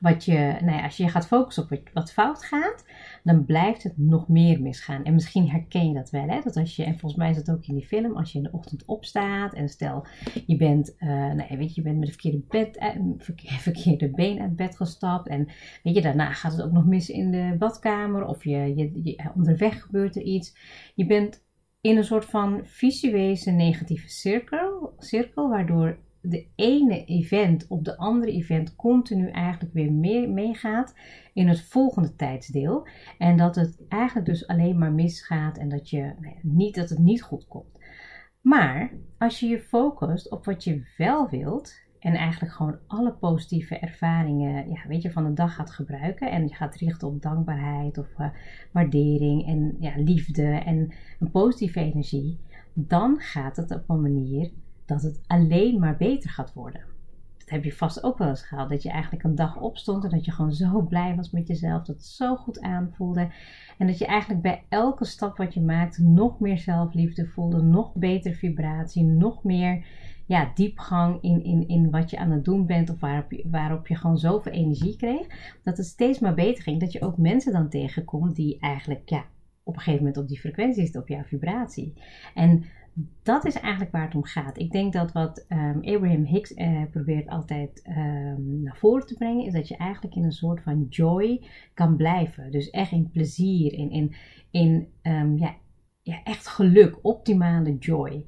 wat 0.00 0.24
je, 0.24 0.56
nou 0.60 0.76
ja, 0.76 0.84
als 0.84 0.96
je 0.96 1.08
gaat 1.08 1.26
focussen 1.26 1.62
op 1.62 1.90
wat 1.92 2.12
fout 2.12 2.44
gaat, 2.44 2.84
dan 3.22 3.44
blijft 3.44 3.82
het 3.82 3.98
nog 3.98 4.28
meer 4.28 4.62
misgaan. 4.62 5.04
En 5.04 5.14
misschien 5.14 5.50
herken 5.50 5.88
je 5.88 5.94
dat 5.94 6.10
wel, 6.10 6.28
hè? 6.28 6.40
Dat 6.40 6.56
als 6.56 6.76
je, 6.76 6.84
en 6.84 6.98
volgens 6.98 7.20
mij 7.20 7.30
is 7.30 7.36
dat 7.44 7.56
ook 7.56 7.66
in 7.66 7.74
die 7.74 7.86
film, 7.86 8.16
als 8.16 8.32
je 8.32 8.38
in 8.38 8.44
de 8.44 8.52
ochtend 8.52 8.84
opstaat 8.84 9.54
en 9.54 9.68
stel 9.68 10.06
je 10.46 10.56
bent, 10.56 10.94
uh, 10.98 11.08
nou, 11.08 11.56
weet 11.56 11.74
je, 11.74 11.80
je 11.80 11.82
bent 11.82 11.98
met 11.98 12.08
het 12.08 12.20
verkeerde, 12.20 12.70
uh, 12.78 13.58
verkeerde 13.58 14.10
been 14.10 14.40
uit 14.40 14.56
bed 14.56 14.76
gestapt 14.76 15.28
en 15.28 15.48
weet 15.82 15.94
je, 15.94 16.02
daarna 16.02 16.32
gaat 16.32 16.52
het 16.52 16.62
ook 16.62 16.72
nog 16.72 16.86
mis 16.86 17.10
in 17.10 17.30
de 17.30 17.54
badkamer 17.58 18.24
of 18.24 18.44
je, 18.44 18.74
je, 18.76 18.90
je 19.02 19.30
onderweg 19.34 19.82
gebeurt 19.82 20.16
er 20.16 20.22
iets. 20.22 20.56
Je 20.94 21.06
bent 21.06 21.42
in 21.80 21.96
een 21.96 22.04
soort 22.04 22.24
van 22.24 22.60
visuele 22.64 23.50
negatieve 23.50 24.08
cirkel, 24.08 24.94
cirkel 24.98 25.48
waardoor 25.48 25.98
de 26.26 26.46
ene 26.54 27.04
event 27.04 27.66
op 27.68 27.84
de 27.84 27.96
andere 27.96 28.32
event 28.32 28.76
continu 28.76 29.30
eigenlijk 29.30 29.72
weer 29.72 29.92
mee, 29.92 30.28
meegaat 30.28 30.94
in 31.32 31.48
het 31.48 31.60
volgende 31.60 32.16
tijdsdeel. 32.16 32.86
En 33.18 33.36
dat 33.36 33.54
het 33.54 33.84
eigenlijk 33.88 34.26
dus 34.26 34.46
alleen 34.46 34.78
maar 34.78 34.92
misgaat 34.92 35.58
en 35.58 35.68
dat, 35.68 35.90
je, 35.90 36.14
niet, 36.42 36.74
dat 36.74 36.88
het 36.88 36.98
niet 36.98 37.22
goed 37.22 37.46
komt. 37.48 37.78
Maar 38.40 38.92
als 39.18 39.40
je 39.40 39.46
je 39.46 39.60
focust 39.60 40.30
op 40.30 40.44
wat 40.44 40.64
je 40.64 40.82
wel 40.96 41.28
wilt 41.28 41.82
en 41.98 42.14
eigenlijk 42.14 42.52
gewoon 42.52 42.78
alle 42.86 43.12
positieve 43.12 43.78
ervaringen 43.78 44.70
ja, 44.70 44.88
weet 44.88 45.02
je, 45.02 45.10
van 45.10 45.24
de 45.24 45.32
dag 45.32 45.54
gaat 45.54 45.70
gebruiken 45.70 46.30
en 46.30 46.42
je 46.42 46.54
gaat 46.54 46.76
richten 46.76 47.08
op 47.08 47.22
dankbaarheid 47.22 47.98
of 47.98 48.18
uh, 48.18 48.28
waardering 48.72 49.46
en 49.46 49.76
ja, 49.80 49.92
liefde 49.96 50.46
en 50.46 50.92
een 51.18 51.30
positieve 51.30 51.80
energie, 51.80 52.38
dan 52.72 53.18
gaat 53.18 53.56
het 53.56 53.70
op 53.70 53.84
een 53.86 54.00
manier 54.00 54.50
dat 54.86 55.02
het 55.02 55.20
alleen 55.26 55.78
maar 55.78 55.96
beter 55.96 56.30
gaat 56.30 56.52
worden. 56.52 56.80
Dat 57.44 57.52
heb 57.52 57.64
je 57.64 57.72
vast 57.72 58.04
ook 58.04 58.18
wel 58.18 58.28
eens 58.28 58.46
gehad. 58.46 58.68
Dat 58.68 58.82
je 58.82 58.90
eigenlijk 58.90 59.24
een 59.24 59.34
dag 59.34 59.60
opstond 59.60 60.04
en 60.04 60.10
dat 60.10 60.24
je 60.24 60.32
gewoon 60.32 60.52
zo 60.52 60.82
blij 60.82 61.16
was 61.16 61.30
met 61.30 61.48
jezelf. 61.48 61.82
Dat 61.82 61.96
het 61.96 62.04
zo 62.04 62.36
goed 62.36 62.60
aanvoelde. 62.60 63.28
En 63.78 63.86
dat 63.86 63.98
je 63.98 64.06
eigenlijk 64.06 64.42
bij 64.42 64.64
elke 64.68 65.04
stap 65.04 65.36
wat 65.36 65.54
je 65.54 65.60
maakt 65.60 65.98
nog 65.98 66.40
meer 66.40 66.58
zelfliefde 66.58 67.26
voelde. 67.26 67.62
Nog 67.62 67.94
betere 67.94 68.34
vibratie. 68.34 69.04
Nog 69.04 69.44
meer 69.44 69.86
ja, 70.26 70.50
diepgang 70.54 71.22
in, 71.22 71.44
in, 71.44 71.68
in 71.68 71.90
wat 71.90 72.10
je 72.10 72.18
aan 72.18 72.30
het 72.30 72.44
doen 72.44 72.66
bent. 72.66 72.90
Of 72.90 73.00
waarop 73.00 73.32
je, 73.32 73.48
waarop 73.50 73.86
je 73.86 73.94
gewoon 73.94 74.18
zoveel 74.18 74.52
energie 74.52 74.96
kreeg. 74.96 75.56
Dat 75.62 75.76
het 75.76 75.86
steeds 75.86 76.18
maar 76.18 76.34
beter 76.34 76.62
ging. 76.62 76.80
Dat 76.80 76.92
je 76.92 77.00
ook 77.00 77.18
mensen 77.18 77.52
dan 77.52 77.68
tegenkomt 77.68 78.36
die 78.36 78.58
eigenlijk 78.60 79.08
ja, 79.08 79.24
op 79.62 79.74
een 79.74 79.80
gegeven 79.80 80.04
moment 80.04 80.22
op 80.22 80.28
die 80.28 80.40
frequentie 80.40 80.82
zitten. 80.82 81.00
Op 81.00 81.08
jouw 81.08 81.22
vibratie. 81.22 81.92
En 82.34 82.64
dat 83.22 83.44
is 83.44 83.54
eigenlijk 83.54 83.92
waar 83.92 84.04
het 84.04 84.14
om 84.14 84.24
gaat. 84.24 84.58
Ik 84.58 84.70
denk 84.70 84.92
dat 84.92 85.12
wat 85.12 85.46
um, 85.48 85.80
Abraham 85.82 86.24
Hicks 86.24 86.50
uh, 86.50 86.82
probeert 86.90 87.28
altijd 87.28 87.82
um, 87.88 88.62
naar 88.62 88.76
voren 88.76 89.06
te 89.06 89.14
brengen, 89.14 89.46
is 89.46 89.52
dat 89.52 89.68
je 89.68 89.76
eigenlijk 89.76 90.14
in 90.14 90.24
een 90.24 90.32
soort 90.32 90.62
van 90.62 90.86
joy 90.88 91.46
kan 91.74 91.96
blijven. 91.96 92.50
Dus 92.50 92.70
echt 92.70 92.92
in 92.92 93.10
plezier, 93.10 93.72
in, 93.72 93.90
in, 93.90 94.14
in 94.50 94.88
um, 95.02 95.38
ja, 95.38 95.54
ja, 96.02 96.22
echt 96.22 96.46
geluk, 96.46 96.98
optimale 97.02 97.76
joy. 97.78 98.24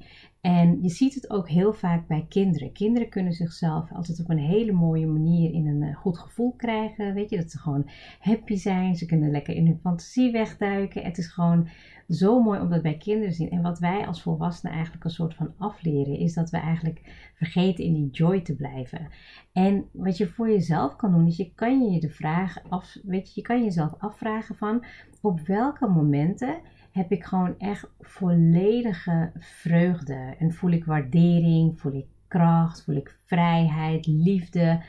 En 0.47 0.81
je 0.81 0.89
ziet 0.89 1.13
het 1.13 1.29
ook 1.29 1.49
heel 1.49 1.73
vaak 1.73 2.07
bij 2.07 2.25
kinderen. 2.29 2.71
Kinderen 2.71 3.09
kunnen 3.09 3.33
zichzelf 3.33 3.91
altijd 3.91 4.19
op 4.19 4.29
een 4.29 4.37
hele 4.37 4.71
mooie 4.71 5.07
manier 5.07 5.53
in 5.53 5.67
een 5.67 5.81
uh, 5.81 5.95
goed 5.95 6.17
gevoel 6.17 6.53
krijgen. 6.57 7.13
Weet 7.13 7.29
je, 7.29 7.37
dat 7.37 7.51
ze 7.51 7.57
gewoon 7.57 7.89
happy 8.19 8.55
zijn. 8.55 8.95
Ze 8.95 9.05
kunnen 9.05 9.31
lekker 9.31 9.55
in 9.55 9.65
hun 9.65 9.79
fantasie 9.81 10.31
wegduiken. 10.31 11.03
Het 11.03 11.17
is 11.17 11.27
gewoon 11.27 11.67
zo 12.09 12.41
mooi 12.41 12.59
om 12.59 12.69
dat 12.69 12.81
bij 12.81 12.97
kinderen 12.97 13.29
te 13.29 13.35
zien. 13.35 13.49
En 13.49 13.61
wat 13.61 13.79
wij 13.79 14.07
als 14.07 14.21
volwassenen 14.21 14.73
eigenlijk 14.73 15.03
een 15.03 15.09
soort 15.09 15.35
van 15.35 15.53
afleren, 15.57 16.17
is 16.17 16.33
dat 16.33 16.49
we 16.49 16.57
eigenlijk 16.57 17.31
vergeten 17.33 17.83
in 17.83 17.93
die 17.93 18.09
joy 18.09 18.41
te 18.41 18.55
blijven. 18.55 19.07
En 19.51 19.85
wat 19.91 20.17
je 20.17 20.27
voor 20.27 20.49
jezelf 20.49 20.95
kan 20.95 21.11
doen, 21.11 21.27
is 21.27 21.37
je 21.37 21.51
kan 21.55 21.91
je 21.91 21.99
de 21.99 22.09
vraag 22.09 22.57
af, 22.69 22.97
weet 23.03 23.27
je, 23.27 23.31
je 23.35 23.47
kan 23.47 23.63
jezelf 23.63 23.93
afvragen 23.97 24.55
van 24.55 24.83
op 25.21 25.39
welke 25.39 25.87
momenten 25.87 26.55
heb 26.97 27.11
ik 27.11 27.23
gewoon 27.23 27.59
echt 27.59 27.87
volledige 27.99 29.31
vreugde. 29.39 30.35
En 30.39 30.53
voel 30.53 30.71
ik 30.71 30.85
waardering, 30.85 31.79
voel 31.79 31.93
ik 31.93 32.05
kracht, 32.27 32.83
voel 32.83 32.95
ik 32.95 33.15
vrijheid, 33.25 34.05
liefde, 34.05 34.81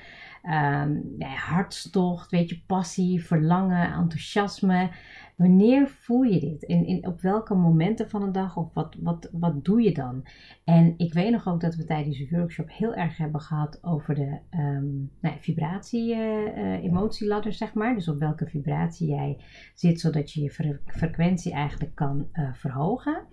um, 0.44 1.16
hartstocht, 1.20 2.30
weet 2.30 2.48
je, 2.48 2.60
passie, 2.66 3.24
verlangen, 3.24 3.92
enthousiasme. 3.92 4.90
Wanneer 5.38 5.88
voel 5.88 6.22
je 6.22 6.40
dit? 6.40 6.66
En 6.66 6.86
in, 6.86 7.06
op 7.06 7.20
welke 7.20 7.54
momenten 7.54 8.10
van 8.10 8.20
de 8.20 8.30
dag? 8.30 8.56
Of 8.56 8.74
wat, 8.74 8.96
wat, 9.00 9.30
wat 9.32 9.64
doe 9.64 9.82
je 9.82 9.92
dan? 9.92 10.26
En 10.64 10.94
ik 10.96 11.12
weet 11.12 11.30
nog 11.30 11.48
ook 11.48 11.60
dat 11.60 11.74
we 11.74 11.84
tijdens 11.84 12.18
de 12.18 12.28
workshop 12.30 12.70
heel 12.70 12.94
erg 12.94 13.16
hebben 13.16 13.40
gehad 13.40 13.84
over 13.84 14.14
de 14.14 14.38
um, 14.50 15.10
nou, 15.20 15.34
vibratie-emotieladder, 15.38 17.52
uh, 17.52 17.56
zeg 17.56 17.74
maar. 17.74 17.94
Dus 17.94 18.08
op 18.08 18.18
welke 18.18 18.46
vibratie 18.46 19.08
jij 19.08 19.36
zit, 19.74 20.00
zodat 20.00 20.32
je 20.32 20.42
je 20.42 20.78
frequentie 20.86 21.52
eigenlijk 21.52 21.94
kan 21.94 22.28
uh, 22.32 22.54
verhogen. 22.54 23.26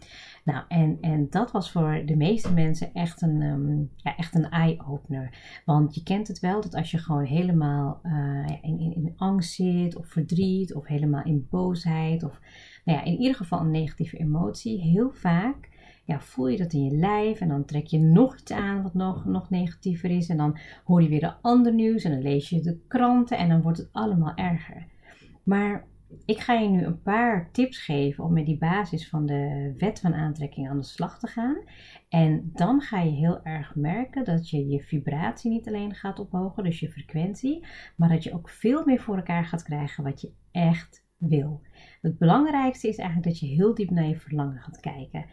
Nou, 0.44 0.64
en, 0.68 0.98
en 1.02 1.28
dat 1.30 1.52
was 1.52 1.72
voor 1.72 2.02
de 2.06 2.16
meeste 2.16 2.54
mensen 2.54 2.94
echt 2.94 3.22
een, 3.22 3.42
um, 3.42 3.90
ja, 3.96 4.16
echt 4.16 4.36
een 4.36 4.50
eye-opener. 4.50 5.62
Want 5.66 5.96
je 5.96 6.04
kent 6.04 6.28
het 6.28 6.40
wel, 6.40 6.62
dat 6.62 6.76
als 6.76 6.92
je 6.92 6.98
gewoon 6.98 7.26
helemaal 7.26 8.02
in, 8.62 8.80
in, 8.80 8.96
in 8.96 9.14
angst 9.16 9.54
zit, 9.54 9.96
of 9.96 10.08
verdriet, 10.08 10.76
of 10.76 10.88
helemaal 10.88 11.24
in 11.24 11.48
boosheid, 11.50 11.94
of 12.24 12.40
nou 12.86 13.00
ja, 13.00 13.06
in 13.06 13.18
ieder 13.18 13.36
geval 13.36 13.60
een 13.60 13.72
negatieve 13.72 14.18
emotie, 14.18 14.82
heel 14.82 15.12
vaak 15.12 15.74
ja, 16.06 16.20
voel 16.20 16.48
je 16.48 16.58
dat 16.58 16.74
in 16.74 16.84
je 16.84 16.96
lijf 16.96 17.40
en 17.40 17.48
dan 17.48 17.66
trek 17.66 17.86
je 17.86 18.00
nog 18.00 18.40
iets 18.40 18.52
aan 18.52 18.84
wat 18.84 18.94
nog, 18.94 19.26
nog 19.26 19.50
negatiever 19.50 20.10
is. 20.10 20.30
En 20.30 20.38
dan 20.38 20.58
hoor 20.84 21.02
je 21.02 21.10
weer 21.10 21.20
de 21.20 21.34
ander 21.42 21.74
nieuws 21.74 22.04
en 22.04 22.12
dan 22.12 22.22
lees 22.22 22.50
je 22.50 22.62
de 22.62 22.80
kranten 22.88 23.38
en 23.38 23.50
dan 23.50 23.62
wordt 23.62 23.78
het 23.78 23.90
allemaal 23.92 24.36
erger. 24.36 24.88
Maar 25.44 25.88
ik 26.26 26.40
ga 26.40 26.54
je 26.54 26.70
nu 26.70 26.84
een 26.84 27.02
paar 27.02 27.52
tips 27.52 27.78
geven 27.78 28.24
om 28.24 28.34
met 28.34 28.46
die 28.46 28.58
basis 28.58 29.10
van 29.10 29.26
de 29.26 29.74
wet 29.78 30.00
van 30.00 30.14
aantrekking 30.14 30.70
aan 30.70 30.78
de 30.78 30.86
slag 30.86 31.20
te 31.20 31.28
gaan. 31.28 31.58
En 32.10 32.50
dan 32.54 32.82
ga 32.82 33.00
je 33.00 33.12
heel 33.12 33.44
erg 33.44 33.76
merken 33.76 34.26
dat 34.26 34.50
je 34.50 34.68
je 34.68 34.84
vibratie 34.84 35.52
niet 35.52 35.68
alleen 35.68 35.96
gaat 35.96 36.20
ophogen, 36.20 36.64
dus 36.64 36.80
je 36.80 36.92
frequentie, 36.92 37.66
maar 37.96 38.10
dat 38.10 38.24
je 38.24 38.34
ook 38.34 38.50
veel 38.50 38.86
meer 38.86 39.00
voor 39.00 39.16
elkaar 39.16 39.46
gaat 39.46 39.64
krijgen 39.64 40.04
wat 40.04 40.22
je 40.22 40.32
echt 40.52 41.05
wil. 41.18 41.62
Het 42.02 42.18
belangrijkste 42.18 42.88
is 42.88 42.98
eigenlijk 42.98 43.30
dat 43.30 43.40
je 43.40 43.56
heel 43.56 43.74
diep 43.74 43.90
naar 43.90 44.08
je 44.08 44.18
verlangen 44.18 44.62
gaat 44.62 44.80
kijken. 44.80 45.26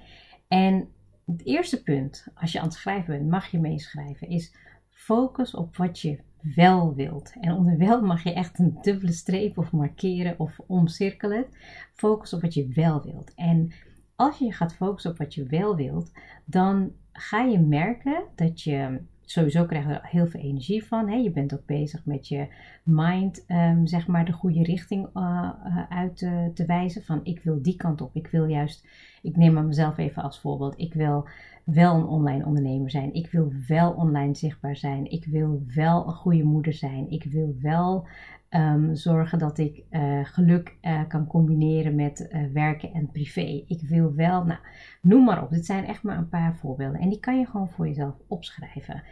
En 0.48 0.88
het 1.26 1.46
eerste 1.46 1.82
punt, 1.82 2.26
als 2.34 2.52
je 2.52 2.58
aan 2.58 2.64
het 2.64 2.74
schrijven 2.74 3.18
bent, 3.18 3.30
mag 3.30 3.46
je 3.46 3.60
meeschrijven, 3.60 4.28
is 4.28 4.56
focus 4.90 5.54
op 5.54 5.76
wat 5.76 6.00
je 6.00 6.18
wel 6.54 6.94
wilt. 6.94 7.32
En 7.40 7.52
onder 7.52 7.78
wel 7.78 8.02
mag 8.02 8.22
je 8.22 8.32
echt 8.32 8.58
een 8.58 8.78
dubbele 8.80 9.12
streep 9.12 9.58
of 9.58 9.72
markeren 9.72 10.38
of 10.38 10.60
omcirkelen. 10.66 11.46
Focus 11.94 12.32
op 12.32 12.40
wat 12.40 12.54
je 12.54 12.68
wel 12.68 13.02
wilt. 13.02 13.34
En 13.34 13.72
als 14.16 14.38
je 14.38 14.52
gaat 14.52 14.74
focussen 14.74 15.10
op 15.10 15.18
wat 15.18 15.34
je 15.34 15.46
wel 15.46 15.76
wilt, 15.76 16.12
dan 16.44 16.92
ga 17.12 17.42
je 17.42 17.58
merken 17.58 18.24
dat 18.34 18.62
je 18.62 19.00
sowieso 19.24 19.64
krijg 19.64 19.86
je 19.86 19.92
er 19.92 20.08
heel 20.08 20.26
veel 20.26 20.40
energie 20.40 20.84
van. 20.84 21.08
Hè? 21.08 21.16
Je 21.16 21.30
bent 21.30 21.54
ook 21.54 21.66
bezig 21.66 22.04
met 22.04 22.28
je 22.28 22.46
mind, 22.82 23.44
um, 23.48 23.86
zeg 23.86 24.06
maar, 24.06 24.24
de 24.24 24.32
goede 24.32 24.62
richting 24.62 25.08
uh, 25.14 25.50
uit 25.88 26.16
te, 26.16 26.50
te 26.54 26.66
wijzen. 26.66 27.02
Van 27.02 27.20
ik 27.22 27.40
wil 27.42 27.62
die 27.62 27.76
kant 27.76 28.00
op. 28.00 28.10
Ik 28.14 28.26
wil 28.26 28.44
juist, 28.44 28.86
ik 29.22 29.36
neem 29.36 29.52
maar 29.52 29.64
mezelf 29.64 29.98
even 29.98 30.22
als 30.22 30.40
voorbeeld. 30.40 30.78
Ik 30.78 30.94
wil 30.94 31.28
wel 31.64 31.94
een 31.94 32.06
online 32.06 32.44
ondernemer 32.44 32.90
zijn. 32.90 33.14
Ik 33.14 33.30
wil 33.30 33.52
wel 33.68 33.92
online 33.92 34.34
zichtbaar 34.34 34.76
zijn. 34.76 35.10
Ik 35.10 35.24
wil 35.24 35.62
wel 35.74 36.06
een 36.06 36.14
goede 36.14 36.44
moeder 36.44 36.72
zijn. 36.72 37.10
Ik 37.10 37.24
wil 37.24 37.56
wel 37.60 38.06
um, 38.54 38.94
zorgen 38.96 39.38
dat 39.38 39.58
ik 39.58 39.82
uh, 39.90 40.24
geluk 40.24 40.76
uh, 40.82 41.00
kan 41.08 41.26
combineren 41.26 41.94
met 41.94 42.28
uh, 42.32 42.52
werken 42.52 42.92
en 42.92 43.10
privé. 43.10 43.64
Ik 43.66 43.80
wil 43.88 44.14
wel, 44.14 44.44
nou, 44.44 44.60
noem 45.02 45.24
maar 45.24 45.42
op. 45.42 45.50
Dit 45.50 45.66
zijn 45.66 45.84
echt 45.84 46.02
maar 46.02 46.18
een 46.18 46.28
paar 46.28 46.54
voorbeelden. 46.56 47.00
En 47.00 47.08
die 47.08 47.20
kan 47.20 47.38
je 47.38 47.46
gewoon 47.46 47.68
voor 47.68 47.86
jezelf 47.86 48.14
opschrijven. 48.28 49.02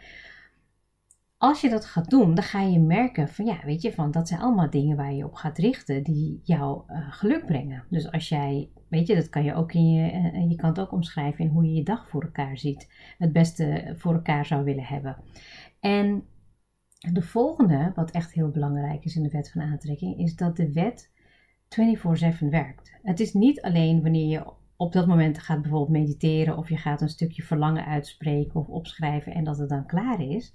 als 1.37 1.61
je 1.61 1.69
dat 1.69 1.85
gaat 1.85 2.09
doen, 2.09 2.35
dan 2.35 2.43
ga 2.43 2.61
je 2.61 2.79
merken 2.79 3.27
van 3.27 3.45
ja, 3.45 3.59
weet 3.65 3.81
je, 3.81 3.93
van 3.93 4.11
dat 4.11 4.27
zijn 4.27 4.41
allemaal 4.41 4.69
dingen 4.69 4.97
waar 4.97 5.13
je 5.13 5.25
op 5.25 5.33
gaat 5.33 5.57
richten 5.57 6.03
die 6.03 6.39
jou 6.43 6.81
geluk 7.09 7.45
brengen. 7.45 7.83
Dus 7.89 8.11
als 8.11 8.29
jij, 8.29 8.69
weet 8.87 9.07
je, 9.07 9.15
dat 9.15 9.29
kan 9.29 9.43
je 9.43 9.53
ook 9.53 9.73
in 9.73 9.93
je, 9.93 10.03
je 10.49 10.55
kan 10.55 10.69
het 10.69 10.79
ook 10.79 10.91
omschrijven 10.91 11.45
in 11.45 11.51
hoe 11.51 11.65
je 11.65 11.73
je 11.73 11.83
dag 11.83 12.07
voor 12.07 12.23
elkaar 12.23 12.57
ziet, 12.57 12.89
het 13.17 13.31
beste 13.31 13.93
voor 13.97 14.13
elkaar 14.13 14.45
zou 14.45 14.63
willen 14.63 14.83
hebben. 14.83 15.17
En 15.79 16.23
de 17.01 17.21
volgende, 17.21 17.91
wat 17.95 18.11
echt 18.11 18.33
heel 18.33 18.49
belangrijk 18.49 19.05
is 19.05 19.15
in 19.15 19.23
de 19.23 19.29
wet 19.29 19.51
van 19.51 19.61
aantrekking, 19.61 20.17
is 20.17 20.35
dat 20.35 20.55
de 20.55 20.71
wet 20.71 21.11
24/7 21.67 22.49
werkt. 22.49 22.91
Het 23.03 23.19
is 23.19 23.33
niet 23.33 23.61
alleen 23.61 24.01
wanneer 24.01 24.27
je 24.27 24.53
op 24.75 24.93
dat 24.93 25.07
moment 25.07 25.39
gaat 25.39 25.61
bijvoorbeeld 25.61 25.99
mediteren 25.99 26.57
of 26.57 26.69
je 26.69 26.77
gaat 26.77 27.01
een 27.01 27.09
stukje 27.09 27.43
verlangen 27.43 27.85
uitspreken 27.85 28.59
of 28.59 28.67
opschrijven 28.67 29.33
en 29.33 29.43
dat 29.43 29.57
het 29.57 29.69
dan 29.69 29.85
klaar 29.85 30.21
is. 30.21 30.53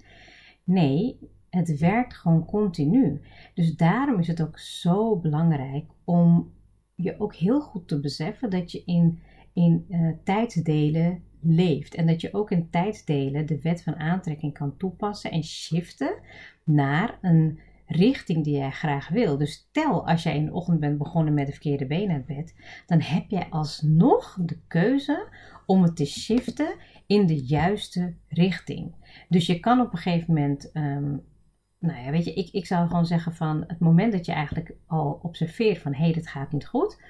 Nee, 0.63 1.19
het 1.49 1.77
werkt 1.77 2.13
gewoon 2.13 2.45
continu. 2.45 3.21
Dus 3.53 3.75
daarom 3.75 4.19
is 4.19 4.27
het 4.27 4.41
ook 4.41 4.59
zo 4.59 5.15
belangrijk 5.15 5.85
om 6.03 6.51
je 6.95 7.19
ook 7.19 7.35
heel 7.35 7.61
goed 7.61 7.87
te 7.87 7.99
beseffen 7.99 8.49
dat 8.49 8.71
je 8.71 8.83
in, 8.85 9.19
in 9.53 9.85
uh, 9.89 10.11
tijdsdelen 10.23 11.23
leeft. 11.41 11.95
En 11.95 12.07
dat 12.07 12.21
je 12.21 12.33
ook 12.33 12.51
in 12.51 12.69
tijdsdelen 12.69 13.45
de 13.45 13.61
wet 13.61 13.83
van 13.83 13.95
aantrekking 13.95 14.53
kan 14.53 14.77
toepassen 14.77 15.31
en 15.31 15.43
shiften 15.43 16.19
naar 16.63 17.17
een 17.21 17.59
richting 17.87 18.43
die 18.43 18.57
jij 18.57 18.71
graag 18.71 19.07
wil. 19.07 19.37
Dus 19.37 19.53
stel 19.53 20.07
als 20.07 20.23
jij 20.23 20.35
in 20.35 20.45
de 20.45 20.53
ochtend 20.53 20.79
bent 20.79 20.97
begonnen 20.97 21.33
met 21.33 21.45
de 21.45 21.51
verkeerde 21.51 21.85
been 21.85 22.11
uit 22.11 22.25
bed, 22.25 22.55
dan 22.85 23.01
heb 23.01 23.29
jij 23.29 23.47
alsnog 23.49 24.37
de 24.41 24.59
keuze 24.67 25.27
om 25.65 25.83
het 25.83 25.95
te 25.95 26.05
shiften 26.05 26.75
in 27.07 27.25
de 27.25 27.45
juiste 27.45 28.15
richting. 28.27 28.95
Dus 29.29 29.45
je 29.45 29.59
kan 29.59 29.81
op 29.81 29.91
een 29.91 29.97
gegeven 29.97 30.33
moment, 30.33 30.69
um, 30.73 31.23
nou 31.79 32.03
ja, 32.03 32.11
weet 32.11 32.25
je, 32.25 32.33
ik, 32.33 32.49
ik 32.51 32.65
zou 32.65 32.87
gewoon 32.87 33.05
zeggen 33.05 33.33
van 33.33 33.63
het 33.67 33.79
moment 33.79 34.11
dat 34.11 34.25
je 34.25 34.31
eigenlijk 34.31 34.75
al 34.87 35.19
observeert 35.21 35.77
van 35.77 35.93
hé, 35.93 36.03
hey, 36.03 36.13
dit 36.13 36.27
gaat 36.27 36.51
niet 36.51 36.67
goed, 36.67 37.01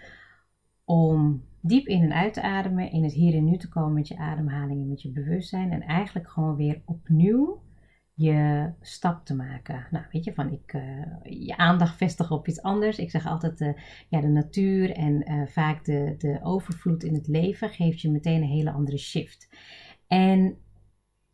om 0.87 1.43
diep 1.61 1.87
in 1.87 2.01
en 2.01 2.13
uit 2.13 2.33
te 2.33 2.41
ademen, 2.41 2.91
in 2.91 3.03
het 3.03 3.13
hier 3.13 3.35
en 3.35 3.43
nu 3.43 3.57
te 3.57 3.69
komen 3.69 3.93
met 3.93 4.07
je 4.07 4.17
ademhaling 4.17 4.81
en 4.81 4.87
met 4.87 5.01
je 5.01 5.11
bewustzijn 5.11 5.71
en 5.71 5.81
eigenlijk 5.81 6.29
gewoon 6.29 6.55
weer 6.55 6.81
opnieuw 6.85 7.61
je 8.13 8.71
stap 8.81 9.25
te 9.25 9.35
maken. 9.35 9.87
Nou, 9.91 10.05
weet 10.11 10.23
je, 10.23 10.33
van 10.33 10.51
ik, 10.51 10.73
uh, 10.73 11.05
je 11.23 11.57
aandacht 11.57 11.97
vestigen 11.97 12.35
op 12.35 12.47
iets 12.47 12.61
anders. 12.61 12.97
Ik 12.97 13.11
zeg 13.11 13.27
altijd, 13.27 13.61
uh, 13.61 13.73
ja, 14.09 14.21
de 14.21 14.27
natuur 14.27 14.91
en 14.91 15.31
uh, 15.31 15.47
vaak 15.47 15.85
de, 15.85 16.15
de 16.17 16.39
overvloed 16.43 17.03
in 17.03 17.13
het 17.13 17.27
leven 17.27 17.69
geeft 17.69 18.01
je 18.01 18.11
meteen 18.11 18.41
een 18.41 18.47
hele 18.47 18.71
andere 18.71 18.97
shift. 18.97 19.49
En 20.07 20.57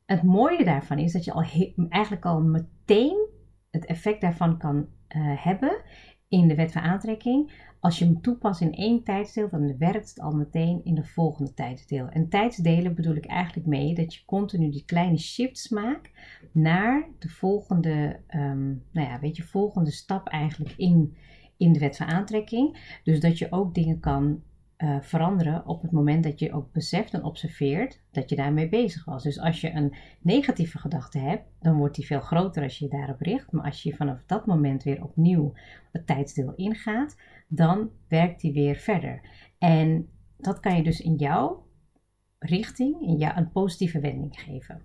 het 0.06 0.24
mooie 0.24 0.66
daarvan 0.66 1.00
is 1.00 1.12
dat 1.12 1.24
je 1.24 1.34
al 1.34 1.46
eigenlijk 1.90 2.26
al 2.26 2.42
meteen 2.42 3.28
het 3.70 3.86
effect 3.86 4.22
daarvan 4.22 4.58
kan 4.58 4.88
hebben 5.18 5.82
in 6.28 6.48
de 6.48 6.56
wet 6.56 6.72
van 6.72 6.82
aantrekking. 6.82 7.52
Als 7.84 8.00
je 8.00 8.06
hem 8.06 8.22
toepast 8.22 8.62
in 8.62 8.74
één 8.74 9.04
tijdsdeel, 9.04 9.50
dan 9.50 9.78
werkt 9.78 10.10
het 10.10 10.20
al 10.20 10.32
meteen 10.32 10.82
in 10.84 10.96
de 10.96 11.04
volgende 11.04 11.54
tijdsdeel. 11.54 12.08
En 12.10 12.30
tijdsdelen 12.30 12.96
bedoel 12.96 13.16
ik 13.16 13.26
eigenlijk 13.26 13.68
mee 13.68 13.96
dat 13.96 14.14
je 14.14 14.26
continu 14.26 14.70
die 14.70 14.86
kleine 14.86 15.18
shifts 15.18 15.70
maakt 15.70 16.12
naar 16.52 17.08
de 17.20 17.30
volgende, 17.30 18.20
um, 18.36 18.84
nou 18.92 19.08
ja, 19.08 19.20
weet 19.20 19.36
je, 19.36 19.44
volgende 19.44 19.92
stap 19.92 20.28
eigenlijk 20.28 20.74
in, 20.78 21.16
in 21.58 21.74
de 21.74 21.80
wet 21.80 21.98
van 21.98 22.08
aantrekking. 22.08 22.98
Dus 23.04 23.20
dat 23.20 23.38
je 23.38 23.52
ook 23.52 23.74
dingen 23.74 24.00
kan 24.00 24.42
uh, 24.84 24.98
veranderen 25.02 25.66
op 25.66 25.82
het 25.82 25.92
moment 25.92 26.24
dat 26.24 26.40
je 26.40 26.54
ook 26.54 26.72
beseft 26.72 27.14
en 27.14 27.24
observeert 27.24 28.02
dat 28.12 28.30
je 28.30 28.36
daarmee 28.36 28.70
bezig 28.70 29.06
was. 29.06 29.24
Dus 29.24 29.40
als 29.40 29.62
je 29.62 29.72
een 29.72 29.96
negatieve 30.22 30.78
gedachte 30.78 31.20
hebt, 31.20 31.44
dan 31.60 31.78
wordt 31.78 31.96
die 31.96 32.06
veel 32.06 32.20
groter 32.20 32.64
als 32.64 32.78
je 32.78 32.86
je 32.86 32.92
daarop 32.92 33.22
richt. 33.22 33.52
Maar 33.52 33.66
als 33.66 33.84
je 33.84 33.96
vanaf 33.96 34.24
dat 34.26 34.46
moment 34.46 34.84
weer 34.84 35.04
opnieuw 35.04 35.54
het 35.92 36.08
tijdsdeel 36.08 36.54
ingaat, 36.56 37.20
dan 37.48 37.90
werkt 38.08 38.42
die 38.42 38.54
weer 38.54 38.76
verder. 38.76 39.22
En 39.58 40.10
dat 40.38 40.60
kan 40.60 40.76
je 40.76 40.84
dus 40.84 41.00
in 41.00 41.16
jouw 41.16 41.68
richting, 42.40 43.02
in 43.02 43.18
jou 43.18 43.38
een 43.38 43.52
positieve 43.52 44.00
wending 44.00 44.40
geven. 44.40 44.82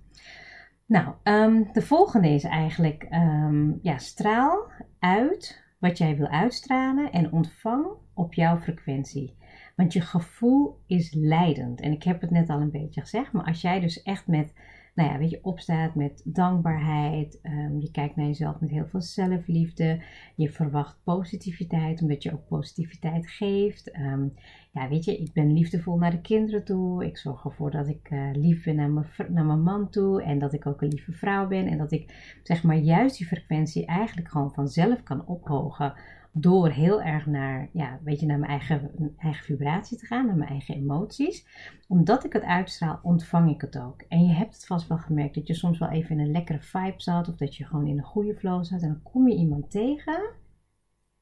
Nou, 0.86 1.14
um, 1.24 1.68
de 1.72 1.82
volgende 1.82 2.28
is 2.28 2.44
eigenlijk 2.44 3.06
um, 3.10 3.78
ja, 3.82 3.98
straal 3.98 4.70
uit 4.98 5.64
wat 5.78 5.98
jij 5.98 6.16
wil 6.16 6.28
uitstralen 6.28 7.12
en 7.12 7.32
ontvang 7.32 7.86
op 8.14 8.34
jouw 8.34 8.58
frequentie. 8.58 9.36
Want 9.78 9.92
je 9.92 10.00
gevoel 10.00 10.78
is 10.86 11.14
leidend. 11.14 11.80
En 11.80 11.92
ik 11.92 12.02
heb 12.02 12.20
het 12.20 12.30
net 12.30 12.48
al 12.48 12.60
een 12.60 12.70
beetje 12.70 13.00
gezegd, 13.00 13.32
maar 13.32 13.44
als 13.44 13.60
jij 13.60 13.80
dus 13.80 14.02
echt 14.02 14.26
met, 14.26 14.52
nou 14.94 15.10
ja, 15.10 15.18
weet 15.18 15.30
je, 15.30 15.38
opstaat 15.42 15.94
met 15.94 16.22
dankbaarheid, 16.24 17.38
um, 17.42 17.80
je 17.80 17.90
kijkt 17.90 18.16
naar 18.16 18.26
jezelf 18.26 18.60
met 18.60 18.70
heel 18.70 18.86
veel 18.86 19.02
zelfliefde, 19.02 20.02
je 20.34 20.50
verwacht 20.50 21.00
positiviteit, 21.04 22.02
omdat 22.02 22.22
je 22.22 22.32
ook 22.32 22.48
positiviteit 22.48 23.30
geeft. 23.30 23.96
Um, 23.96 24.34
ja, 24.72 24.88
weet 24.88 25.04
je, 25.04 25.18
ik 25.18 25.32
ben 25.32 25.52
liefdevol 25.52 25.96
naar 25.96 26.10
de 26.10 26.20
kinderen 26.20 26.64
toe, 26.64 27.06
ik 27.06 27.18
zorg 27.18 27.44
ervoor 27.44 27.70
dat 27.70 27.88
ik 27.88 28.10
uh, 28.10 28.30
lief 28.32 28.64
ben 28.64 28.76
naar 28.76 28.90
mijn, 28.90 29.06
naar 29.28 29.44
mijn 29.44 29.62
man 29.62 29.90
toe 29.90 30.22
en 30.22 30.38
dat 30.38 30.52
ik 30.52 30.66
ook 30.66 30.82
een 30.82 30.88
lieve 30.88 31.12
vrouw 31.12 31.48
ben 31.48 31.66
en 31.66 31.78
dat 31.78 31.92
ik, 31.92 32.38
zeg 32.42 32.62
maar, 32.62 32.76
juist 32.76 33.18
die 33.18 33.26
frequentie 33.26 33.86
eigenlijk 33.86 34.28
gewoon 34.28 34.52
vanzelf 34.52 35.02
kan 35.02 35.26
ophogen 35.26 35.94
door 36.32 36.68
heel 36.68 37.02
erg 37.02 37.26
naar, 37.26 37.68
ja, 37.72 37.98
weet 38.04 38.20
je, 38.20 38.26
naar 38.26 38.38
mijn 38.38 38.50
eigen, 38.50 38.90
eigen 39.18 39.44
vibratie 39.44 39.98
te 39.98 40.06
gaan, 40.06 40.26
naar 40.26 40.36
mijn 40.36 40.50
eigen 40.50 40.74
emoties. 40.74 41.46
Omdat 41.88 42.24
ik 42.24 42.32
het 42.32 42.44
uitstraal, 42.44 43.00
ontvang 43.02 43.50
ik 43.50 43.60
het 43.60 43.78
ook. 43.78 44.02
En 44.08 44.24
je 44.26 44.32
hebt 44.32 44.54
het 44.54 44.66
vast 44.66 44.88
wel 44.88 44.98
gemerkt 44.98 45.34
dat 45.34 45.46
je 45.46 45.54
soms 45.54 45.78
wel 45.78 45.90
even 45.90 46.10
in 46.10 46.24
een 46.24 46.30
lekkere 46.30 46.60
vibe 46.60 47.00
zat 47.02 47.28
of 47.28 47.36
dat 47.36 47.56
je 47.56 47.64
gewoon 47.64 47.86
in 47.86 47.98
een 47.98 48.04
goede 48.04 48.34
flow 48.34 48.64
zat 48.64 48.82
en 48.82 48.88
dan 48.88 49.02
kom 49.02 49.28
je 49.28 49.36
iemand 49.36 49.70
tegen 49.70 50.30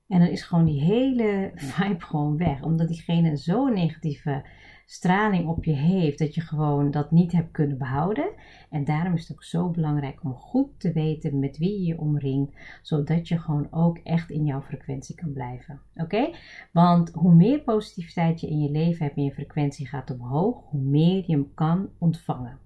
en 0.09 0.19
dan 0.19 0.29
is 0.29 0.43
gewoon 0.43 0.65
die 0.65 0.81
hele 0.81 1.53
vibe 1.55 2.05
gewoon 2.05 2.37
weg. 2.37 2.63
Omdat 2.63 2.89
diegene 2.89 3.37
zo'n 3.37 3.73
negatieve 3.73 4.45
straling 4.89 5.49
op 5.49 5.65
je 5.65 5.73
heeft 5.73 6.19
dat 6.19 6.35
je 6.35 6.41
gewoon 6.41 6.91
dat 6.91 7.11
niet 7.11 7.33
hebt 7.33 7.51
kunnen 7.51 7.79
behouden. 7.79 8.31
En 8.71 8.85
daarom 8.85 9.15
is 9.15 9.29
het 9.29 9.37
ook 9.37 9.45
zo 9.45 9.71
belangrijk 9.71 10.25
om 10.25 10.35
goed 10.35 10.81
te 10.81 10.93
weten 10.93 11.39
met 11.39 11.59
wie 11.59 11.79
je 11.79 11.87
je 11.87 11.99
omringt, 11.99 12.57
zodat 12.83 13.29
je 13.29 13.39
gewoon 13.39 13.67
ook 13.71 13.99
echt 13.99 14.31
in 14.31 14.45
jouw 14.45 14.63
frequentie 14.63 15.15
kan 15.15 15.33
blijven. 15.33 15.81
Oké? 15.95 16.31
Want 16.73 17.11
hoe 17.13 17.35
meer 17.35 17.61
positiviteit 17.61 18.41
je 18.41 18.49
in 18.49 18.61
je 18.61 18.71
leven 18.71 19.05
hebt 19.05 19.17
en 19.17 19.25
je 19.25 19.33
frequentie 19.33 19.87
gaat 19.87 20.11
omhoog, 20.11 20.63
hoe 20.71 20.81
meer 20.81 21.25
je 21.27 21.33
hem 21.33 21.55
kan 21.55 21.89
ontvangen. 21.99 22.59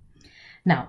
Nou, 0.63 0.87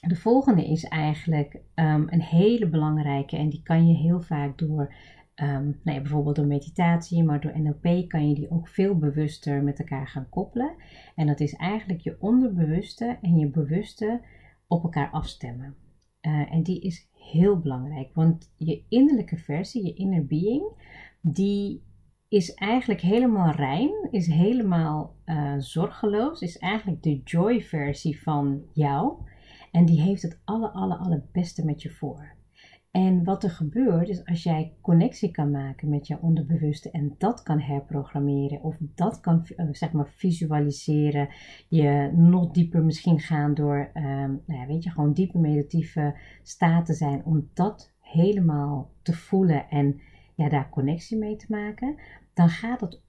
de 0.00 0.16
volgende 0.16 0.66
is 0.66 0.84
eigenlijk 0.84 1.54
um, 1.54 2.06
een 2.10 2.22
hele 2.22 2.68
belangrijke 2.68 3.36
en 3.36 3.48
die 3.48 3.62
kan 3.62 3.88
je 3.88 3.94
heel 3.94 4.20
vaak 4.20 4.58
door 4.58 4.94
um, 5.42 5.80
bijvoorbeeld 5.82 6.36
door 6.36 6.46
meditatie, 6.46 7.24
maar 7.24 7.40
door 7.40 7.60
NLP 7.60 8.08
kan 8.08 8.28
je 8.28 8.34
die 8.34 8.50
ook 8.50 8.68
veel 8.68 8.98
bewuster 8.98 9.62
met 9.62 9.78
elkaar 9.78 10.08
gaan 10.08 10.28
koppelen. 10.28 10.74
En 11.14 11.26
dat 11.26 11.40
is 11.40 11.54
eigenlijk 11.54 12.00
je 12.00 12.16
onderbewuste 12.20 13.18
en 13.22 13.38
je 13.38 13.50
bewuste 13.50 14.20
op 14.66 14.82
elkaar 14.82 15.10
afstemmen. 15.10 15.74
Uh, 16.20 16.52
en 16.52 16.62
die 16.62 16.80
is 16.80 17.08
heel 17.12 17.58
belangrijk, 17.58 18.14
want 18.14 18.52
je 18.56 18.84
innerlijke 18.88 19.36
versie, 19.36 19.84
je 19.84 19.94
inner 19.94 20.26
being, 20.26 20.64
die 21.20 21.84
is 22.28 22.54
eigenlijk 22.54 23.00
helemaal 23.00 23.50
rein, 23.50 24.08
is 24.10 24.26
helemaal 24.26 25.16
uh, 25.26 25.54
zorgeloos, 25.58 26.40
is 26.40 26.58
eigenlijk 26.58 27.02
de 27.02 27.20
joy 27.24 27.62
versie 27.62 28.22
van 28.22 28.62
jou. 28.72 29.18
En 29.72 29.84
die 29.84 30.00
heeft 30.00 30.22
het 30.22 30.40
alle, 30.44 30.68
alle, 30.68 30.96
allerbeste 30.96 31.64
met 31.64 31.82
je 31.82 31.90
voor. 31.90 32.35
En 32.96 33.24
wat 33.24 33.44
er 33.44 33.50
gebeurt 33.50 34.08
is 34.08 34.24
als 34.24 34.42
jij 34.42 34.72
connectie 34.80 35.30
kan 35.30 35.50
maken 35.50 35.88
met 35.88 36.06
jouw 36.06 36.18
onderbewuste 36.20 36.90
en 36.90 37.14
dat 37.18 37.42
kan 37.42 37.60
herprogrammeren 37.60 38.62
of 38.62 38.76
dat 38.80 39.20
kan 39.20 39.46
eh, 39.46 39.66
zeg 39.70 39.92
maar 39.92 40.08
visualiseren, 40.08 41.28
je 41.68 42.10
nog 42.14 42.50
dieper 42.50 42.84
misschien 42.84 43.20
gaan 43.20 43.54
door, 43.54 43.90
um, 43.94 44.42
nou 44.46 44.60
ja, 44.60 44.66
weet 44.66 44.82
je, 44.82 44.90
gewoon 44.90 45.12
diepe 45.12 45.38
meditatieve 45.38 46.18
staten 46.42 46.94
zijn 46.94 47.24
om 47.24 47.50
dat 47.54 47.92
helemaal 48.00 48.90
te 49.02 49.12
voelen 49.12 49.68
en 49.68 50.00
ja, 50.34 50.48
daar 50.48 50.70
connectie 50.70 51.18
mee 51.18 51.36
te 51.36 51.46
maken, 51.48 51.96
dan 52.34 52.48
gaat 52.48 52.80
het 52.80 53.02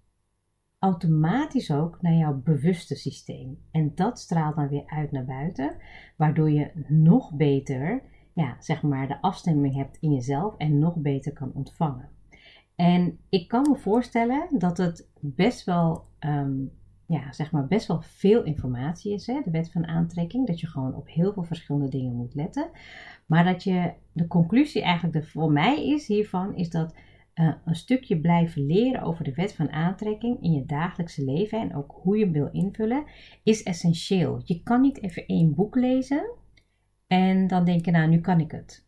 automatisch 0.80 1.71
ook 1.71 2.02
naar 2.02 2.13
jouw 2.13 2.41
bewuste 2.41 2.95
systeem. 2.95 3.58
En 3.71 3.91
dat 3.95 4.19
straalt 4.19 4.56
dan 4.56 4.67
weer 4.67 4.86
uit 4.86 5.12
naar 5.12 5.26
buiten, 5.26 5.76
waardoor 6.17 6.52
je 6.52 6.71
nog 6.88 7.36
beter 7.36 8.02
ja, 8.38 8.56
zeg 8.60 8.82
maar 8.82 9.08
de 9.08 9.21
afstemming 9.21 9.76
hebt 9.76 9.97
in 10.00 10.13
jezelf 10.13 10.58
en 10.58 10.80
nog 10.80 10.95
beter 10.95 11.34
kan 11.34 11.52
ontvangen. 11.54 12.10
En 12.76 13.19
ik 13.30 13.47
kan 13.47 13.67
me 13.69 13.76
voorstellen 13.76 14.47
dat 14.52 14.78
het 14.78 15.08
best 15.19 15.63
wel, 15.63 16.06
um, 16.19 16.71
ja, 17.06 17.32
zeg 17.32 17.52
maar 17.52 17.67
best 17.67 17.88
wel 17.88 18.02
veel 18.02 18.43
informatie 18.43 19.13
is, 19.13 19.28
hè, 19.28 19.41
de 19.43 19.52
wet 19.52 19.71
van 19.71 19.88
aantrekking, 19.88 20.47
dat 20.47 20.60
je 20.60 20.67
gewoon 20.67 20.95
op 20.95 21.08
heel 21.08 21.34
veel 21.34 21.43
verschillende 21.43 21.89
dingen 21.89 22.15
moet 22.15 22.36
letten. 22.36 22.69
Maar 23.26 23.43
dat 23.43 23.63
je, 23.63 23.93
de 24.12 24.28
conclusie 24.28 24.82
eigenlijk 24.82 25.13
de, 25.13 25.23
voor 25.23 25.52
mij 25.52 25.88
is 25.88 26.08
hiervan, 26.08 26.56
is 26.56 26.69
dat 26.69 26.95
uh, 27.36 27.54
een 27.65 27.76
stukje 27.76 28.19
blijven 28.19 28.65
leren 28.65 29.02
over 29.02 29.23
de 29.23 29.34
wet 29.34 29.54
van 29.54 29.71
aantrekking 29.71 30.41
in 30.41 30.52
je 30.52 30.65
dagelijkse 30.65 31.23
leven 31.23 31.60
en 31.60 31.76
ook 31.76 32.00
hoe 32.02 32.17
je 32.17 32.23
hem 32.23 32.34
wil 32.34 32.50
invullen, 32.52 33.04
is 33.43 33.63
essentieel. 33.63 34.41
Je 34.43 34.63
kan 34.63 34.82
niet 34.82 35.02
even 35.02 35.26
één 35.26 35.56
boek 35.56 35.76
lezen 35.76 36.30
en 37.08 37.48
dan 37.48 37.65
denk 37.65 37.86
je, 37.86 37.91
nou, 37.91 38.10
nu 38.10 38.20
kan 38.20 38.39
ik 38.39 38.52
het. 38.52 38.86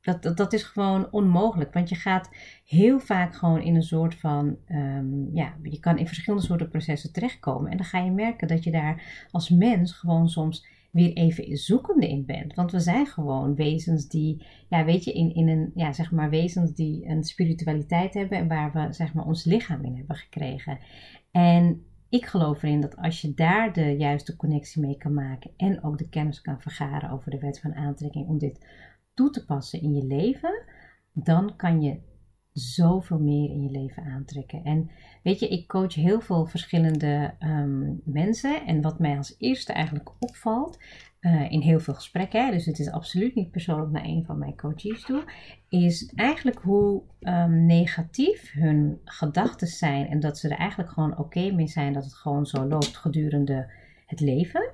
dat, 0.00 0.22
dat, 0.22 0.36
dat, 0.36 0.52
is 0.52 0.62
gewoon 0.62 1.12
onmogelijk. 1.12 1.72
Want 1.72 1.88
je 1.88 1.94
gaat 1.94 2.30
heel 2.64 3.00
vaak 3.00 3.34
gewoon 3.34 3.62
in 3.62 3.74
een 3.74 3.82
soort 3.82 4.14
van. 4.14 4.56
Um, 4.68 5.30
ja, 5.34 5.56
je 5.62 5.80
kan 5.80 5.98
in 5.98 6.06
verschillende 6.06 6.46
soorten 6.46 6.68
processen 6.68 7.12
terechtkomen. 7.12 7.70
En 7.70 7.76
dan 7.76 7.86
ga 7.86 7.98
je 7.98 8.10
merken 8.10 8.48
dat 8.48 8.64
je 8.64 8.70
daar 8.70 9.26
als 9.30 9.50
mens 9.50 9.92
gewoon 9.92 10.28
soms 10.28 10.66
weer 10.90 11.12
even 11.12 11.56
zoekende 11.56 12.08
in 12.08 12.24
bent. 12.26 12.54
Want 12.54 12.70
we 12.72 12.80
zijn 12.80 13.06
gewoon 13.06 13.54
wezens 13.54 14.08
die, 14.08 14.46
ja, 14.68 14.84
weet 14.84 15.04
je, 15.04 15.12
in, 15.12 15.34
in 15.34 15.48
een, 15.48 15.70
ja, 15.74 15.92
zeg 15.92 16.10
maar, 16.10 16.30
wezens 16.30 16.72
die 16.72 17.06
een 17.06 17.24
spiritualiteit 17.24 18.14
hebben 18.14 18.38
en 18.38 18.48
waar 18.48 18.72
we, 18.72 18.92
zeg 18.92 19.14
maar, 19.14 19.26
ons 19.26 19.44
lichaam 19.44 19.84
in 19.84 19.96
hebben 19.96 20.16
gekregen. 20.16 20.78
En 21.30 21.82
ik 22.08 22.26
geloof 22.26 22.62
erin 22.62 22.80
dat 22.80 22.96
als 22.96 23.20
je 23.20 23.34
daar 23.34 23.72
de 23.72 23.96
juiste 23.96 24.36
connectie 24.36 24.82
mee 24.82 24.96
kan 24.96 25.14
maken 25.14 25.50
en 25.56 25.84
ook 25.84 25.98
de 25.98 26.08
kennis 26.08 26.40
kan 26.40 26.60
vergaren 26.60 27.10
over 27.10 27.30
de 27.30 27.38
wet 27.38 27.60
van 27.60 27.74
aantrekking 27.74 28.26
om 28.26 28.38
dit 28.38 28.66
toe 29.14 29.30
te 29.30 29.44
passen 29.44 29.82
in 29.82 29.94
je 29.94 30.04
leven, 30.04 30.62
dan 31.12 31.56
kan 31.56 31.82
je 31.82 32.00
zoveel 32.58 33.18
meer 33.18 33.50
in 33.50 33.62
je 33.62 33.70
leven 33.70 34.02
aantrekken. 34.02 34.64
En 34.64 34.90
weet 35.22 35.40
je, 35.40 35.48
ik 35.48 35.68
coach 35.68 35.94
heel 35.94 36.20
veel 36.20 36.46
verschillende 36.46 37.34
ehm, 37.38 37.92
mensen. 38.04 38.66
En 38.66 38.82
wat 38.82 38.98
mij 38.98 39.16
als 39.16 39.34
eerste 39.38 39.72
eigenlijk 39.72 40.10
opvalt, 40.18 40.78
uh, 41.20 41.50
in 41.50 41.60
heel 41.60 41.80
veel 41.80 41.94
gesprekken, 41.94 42.50
dus 42.50 42.66
het 42.66 42.78
is 42.78 42.90
absoluut 42.90 43.34
niet 43.34 43.50
persoonlijk 43.50 43.90
naar 43.90 44.04
een 44.04 44.24
van 44.24 44.38
mijn 44.38 44.56
coaches 44.56 45.02
toe, 45.02 45.24
is 45.68 46.12
eigenlijk 46.14 46.58
hoe 46.58 47.02
um, 47.20 47.66
negatief 47.66 48.52
hun 48.52 49.00
gedachten 49.04 49.66
zijn 49.66 50.08
en 50.08 50.20
dat 50.20 50.38
ze 50.38 50.48
er 50.48 50.58
eigenlijk 50.58 50.90
gewoon 50.90 51.18
oké 51.18 51.50
mee 51.50 51.66
zijn 51.66 51.92
dat 51.92 52.04
het 52.04 52.14
gewoon 52.14 52.46
zo 52.46 52.66
loopt 52.66 52.96
gedurende 52.96 53.70
het 54.06 54.20
leven. 54.20 54.70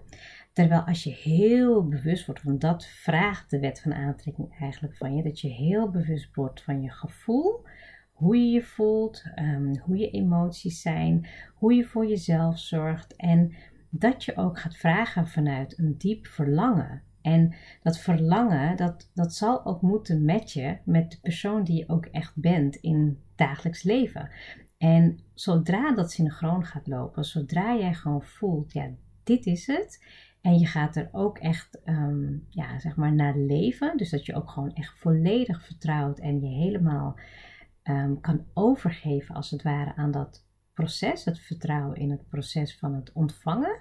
Terwijl 0.54 0.80
als 0.80 1.02
je 1.02 1.10
heel 1.10 1.88
bewust 1.88 2.26
wordt, 2.26 2.42
want 2.42 2.60
dat 2.60 2.86
vraagt 2.86 3.50
de 3.50 3.58
wet 3.58 3.80
van 3.80 3.94
aantrekking 3.94 4.56
eigenlijk 4.60 4.96
van 4.96 5.16
je, 5.16 5.22
dat 5.22 5.40
je 5.40 5.48
heel 5.48 5.90
bewust 5.90 6.34
wordt 6.34 6.62
van 6.62 6.82
je 6.82 6.90
gevoel, 6.90 7.66
hoe 8.12 8.36
je 8.36 8.50
je 8.52 8.62
voelt, 8.62 9.24
um, 9.38 9.78
hoe 9.78 9.96
je 9.96 10.10
emoties 10.10 10.80
zijn, 10.80 11.26
hoe 11.54 11.74
je 11.74 11.84
voor 11.84 12.06
jezelf 12.06 12.58
zorgt 12.58 13.16
en 13.16 13.54
dat 13.90 14.24
je 14.24 14.36
ook 14.36 14.58
gaat 14.58 14.76
vragen 14.76 15.28
vanuit 15.28 15.78
een 15.78 15.94
diep 15.98 16.26
verlangen. 16.26 17.02
En 17.22 17.54
dat 17.82 17.98
verlangen, 17.98 18.76
dat, 18.76 19.10
dat 19.14 19.34
zal 19.34 19.64
ook 19.64 19.82
moeten 19.82 20.24
matchen 20.24 20.80
met 20.84 21.10
de 21.10 21.18
persoon 21.22 21.64
die 21.64 21.76
je 21.76 21.88
ook 21.88 22.06
echt 22.06 22.36
bent 22.36 22.76
in 22.76 23.18
dagelijks 23.34 23.82
leven. 23.82 24.30
En 24.78 25.18
zodra 25.34 25.94
dat 25.94 26.12
synchroon 26.12 26.64
gaat 26.64 26.86
lopen, 26.86 27.24
zodra 27.24 27.76
jij 27.76 27.94
gewoon 27.94 28.22
voelt, 28.22 28.72
ja, 28.72 28.90
dit 29.22 29.46
is 29.46 29.66
het. 29.66 30.04
En 30.44 30.58
je 30.58 30.66
gaat 30.66 30.96
er 30.96 31.08
ook 31.12 31.38
echt, 31.38 31.80
um, 31.84 32.46
ja, 32.48 32.78
zeg 32.78 32.96
maar, 32.96 33.14
naar 33.14 33.36
leven. 33.36 33.96
Dus 33.96 34.10
dat 34.10 34.26
je 34.26 34.34
ook 34.34 34.50
gewoon 34.50 34.74
echt 34.74 34.98
volledig 34.98 35.64
vertrouwt 35.64 36.18
en 36.18 36.40
je 36.40 36.46
helemaal 36.46 37.18
um, 37.82 38.20
kan 38.20 38.44
overgeven, 38.54 39.34
als 39.34 39.50
het 39.50 39.62
ware, 39.62 39.94
aan 39.96 40.10
dat 40.10 40.46
proces. 40.72 41.24
Het 41.24 41.38
vertrouwen 41.38 41.96
in 41.96 42.10
het 42.10 42.28
proces 42.28 42.78
van 42.78 42.94
het 42.94 43.12
ontvangen. 43.12 43.78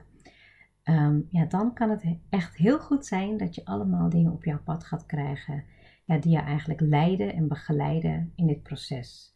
Um, 0.83 1.27
ja, 1.29 1.45
dan 1.45 1.73
kan 1.73 1.89
het 1.89 2.17
echt 2.29 2.57
heel 2.57 2.79
goed 2.79 3.05
zijn 3.05 3.37
dat 3.37 3.55
je 3.55 3.65
allemaal 3.65 4.09
dingen 4.09 4.31
op 4.31 4.43
jouw 4.43 4.61
pad 4.63 4.83
gaat 4.83 5.05
krijgen. 5.05 5.63
Ja, 6.05 6.17
die 6.17 6.31
je 6.31 6.41
eigenlijk 6.41 6.81
leiden 6.81 7.33
en 7.33 7.47
begeleiden 7.47 8.31
in 8.35 8.47
dit 8.47 8.63
proces. 8.63 9.33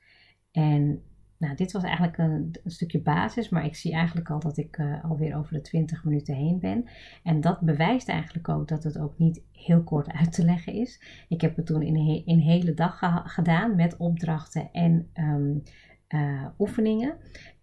En 0.52 1.04
nou, 1.38 1.56
dit 1.56 1.72
was 1.72 1.84
eigenlijk 1.84 2.18
een, 2.18 2.56
een, 2.64 2.72
stukje 2.72 3.02
basis, 3.02 3.50
maar 3.50 3.66
ik 3.66 3.76
zie 3.76 3.94
eigenlijk 3.94 4.30
al 4.30 4.40
dat 4.40 4.58
ik 4.58 4.78
uh, 4.78 5.04
alweer 5.04 5.38
over 5.38 5.54
de 5.54 5.62
20 5.62 6.04
minuten 6.04 6.36
heen 6.36 6.60
ben. 6.60 6.86
En 7.24 7.42
dat 7.42 7.60
bewijst 7.60 8.10
eigenlijk 8.10 8.50
ook 8.50 8.68
dat 8.68 8.84
het 8.84 8.98
ook 9.00 9.18
niet 9.18 9.44
heel 9.52 9.84
kort 9.84 10.12
uit 10.12 10.32
te 10.32 10.46
leggen 10.46 10.74
is. 10.74 11.02
Ik 11.30 11.42
heb 11.42 11.56
het 11.56 11.66
toen 11.66 11.82
in 11.82 12.24
een, 12.26 12.40
hele 12.40 12.74
dag 12.74 13.00
gedaan 13.26 13.76
met 13.76 13.98
opdrachten 13.98 14.70
en 14.72 15.10
um, 15.14 15.64
uh, 16.10 16.46
oefeningen. 16.60 17.18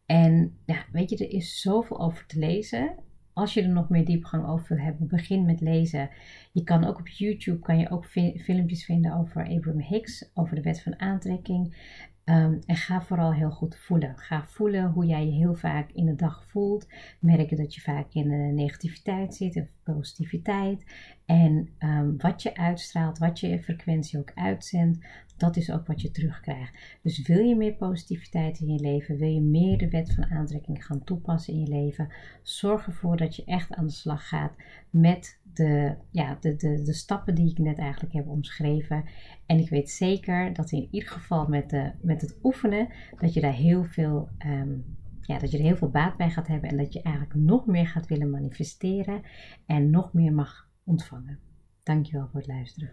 En 0.06 0.56
ja, 0.66 0.84
weet 0.92 1.10
je, 1.10 1.16
er 1.16 1.32
is 1.32 1.60
zoveel 1.60 2.00
over 2.00 2.26
te 2.26 2.38
lezen. 2.38 2.94
Als 3.32 3.54
je 3.54 3.62
er 3.62 3.68
nog 3.68 3.88
meer 3.88 4.04
diepgang 4.04 4.46
over 4.46 4.76
wil 4.76 4.84
hebben, 4.84 5.08
begin 5.08 5.44
met 5.44 5.60
lezen. 5.60 6.10
Je 6.52 6.62
kan 6.62 6.84
ook 6.84 6.98
op 6.98 7.08
YouTube 7.08 7.58
kan 7.58 7.78
je 7.78 7.90
ook 7.90 8.06
filmpjes 8.36 8.84
vinden 8.84 9.14
over 9.14 9.48
Abraham 9.48 9.80
Hicks, 9.80 10.30
over 10.34 10.54
de 10.54 10.62
wet 10.62 10.82
van 10.82 11.00
aantrekking. 11.00 11.76
Um, 12.24 12.58
en 12.66 12.76
ga 12.76 13.02
vooral 13.02 13.32
heel 13.32 13.50
goed 13.50 13.76
voelen. 13.76 14.18
Ga 14.18 14.44
voelen 14.44 14.90
hoe 14.90 15.06
jij 15.06 15.26
je 15.26 15.32
heel 15.32 15.54
vaak 15.54 15.90
in 15.92 16.06
de 16.06 16.14
dag 16.14 16.44
voelt. 16.44 16.86
Merken 17.18 17.56
dat 17.56 17.74
je 17.74 17.80
vaak 17.80 18.06
in 18.12 18.28
de 18.28 18.36
negativiteit 18.36 19.34
zit 19.34 19.56
of 19.56 19.68
positiviteit. 19.82 20.84
En 21.26 21.68
um, 21.78 22.14
wat 22.18 22.42
je 22.42 22.56
uitstraalt, 22.56 23.18
wat 23.18 23.40
je 23.40 23.62
frequentie 23.62 24.18
ook 24.18 24.32
uitzendt, 24.34 25.06
dat 25.36 25.56
is 25.56 25.70
ook 25.70 25.86
wat 25.86 26.00
je 26.00 26.10
terugkrijgt. 26.10 26.98
Dus 27.02 27.26
wil 27.26 27.44
je 27.44 27.56
meer 27.56 27.74
positiviteit 27.74 28.60
in 28.60 28.72
je 28.72 28.80
leven, 28.80 29.16
wil 29.16 29.28
je 29.28 29.40
meer 29.40 29.78
de 29.78 29.88
wet 29.88 30.14
van 30.14 30.24
aantrekking 30.24 30.86
gaan 30.86 31.04
toepassen 31.04 31.54
in 31.54 31.60
je 31.60 31.68
leven, 31.68 32.12
zorg 32.42 32.86
ervoor 32.86 33.16
dat 33.16 33.36
je 33.36 33.44
echt 33.44 33.72
aan 33.72 33.86
de 33.86 33.92
slag 33.92 34.28
gaat 34.28 34.52
met 34.90 35.40
de, 35.54 35.94
ja, 36.10 36.36
de, 36.40 36.56
de, 36.56 36.82
de 36.82 36.92
stappen 36.92 37.34
die 37.34 37.50
ik 37.50 37.58
net 37.58 37.78
eigenlijk 37.78 38.12
heb 38.14 38.28
omschreven. 38.28 39.04
En 39.46 39.58
ik 39.58 39.68
weet 39.68 39.90
zeker 39.90 40.52
dat 40.52 40.72
in 40.72 40.88
ieder 40.90 41.08
geval 41.08 41.46
met, 41.46 41.70
de, 41.70 41.92
met 42.00 42.20
het 42.20 42.38
oefenen, 42.42 42.88
dat 43.18 43.34
je 43.34 43.40
daar 43.40 43.52
heel 43.52 43.84
veel, 43.84 44.28
um, 44.46 44.84
ja, 45.20 45.38
dat 45.38 45.50
je 45.50 45.58
er 45.58 45.64
heel 45.64 45.76
veel 45.76 45.90
baat 45.90 46.16
bij 46.16 46.30
gaat 46.30 46.46
hebben. 46.46 46.70
En 46.70 46.76
dat 46.76 46.92
je 46.92 47.02
eigenlijk 47.02 47.34
nog 47.34 47.66
meer 47.66 47.86
gaat 47.86 48.06
willen 48.06 48.30
manifesteren 48.30 49.22
en 49.66 49.90
nog 49.90 50.12
meer 50.12 50.32
mag 50.32 50.68
ontvangen. 50.84 51.38
Dankjewel 51.82 52.28
voor 52.28 52.40
het 52.40 52.48
luisteren. 52.48 52.92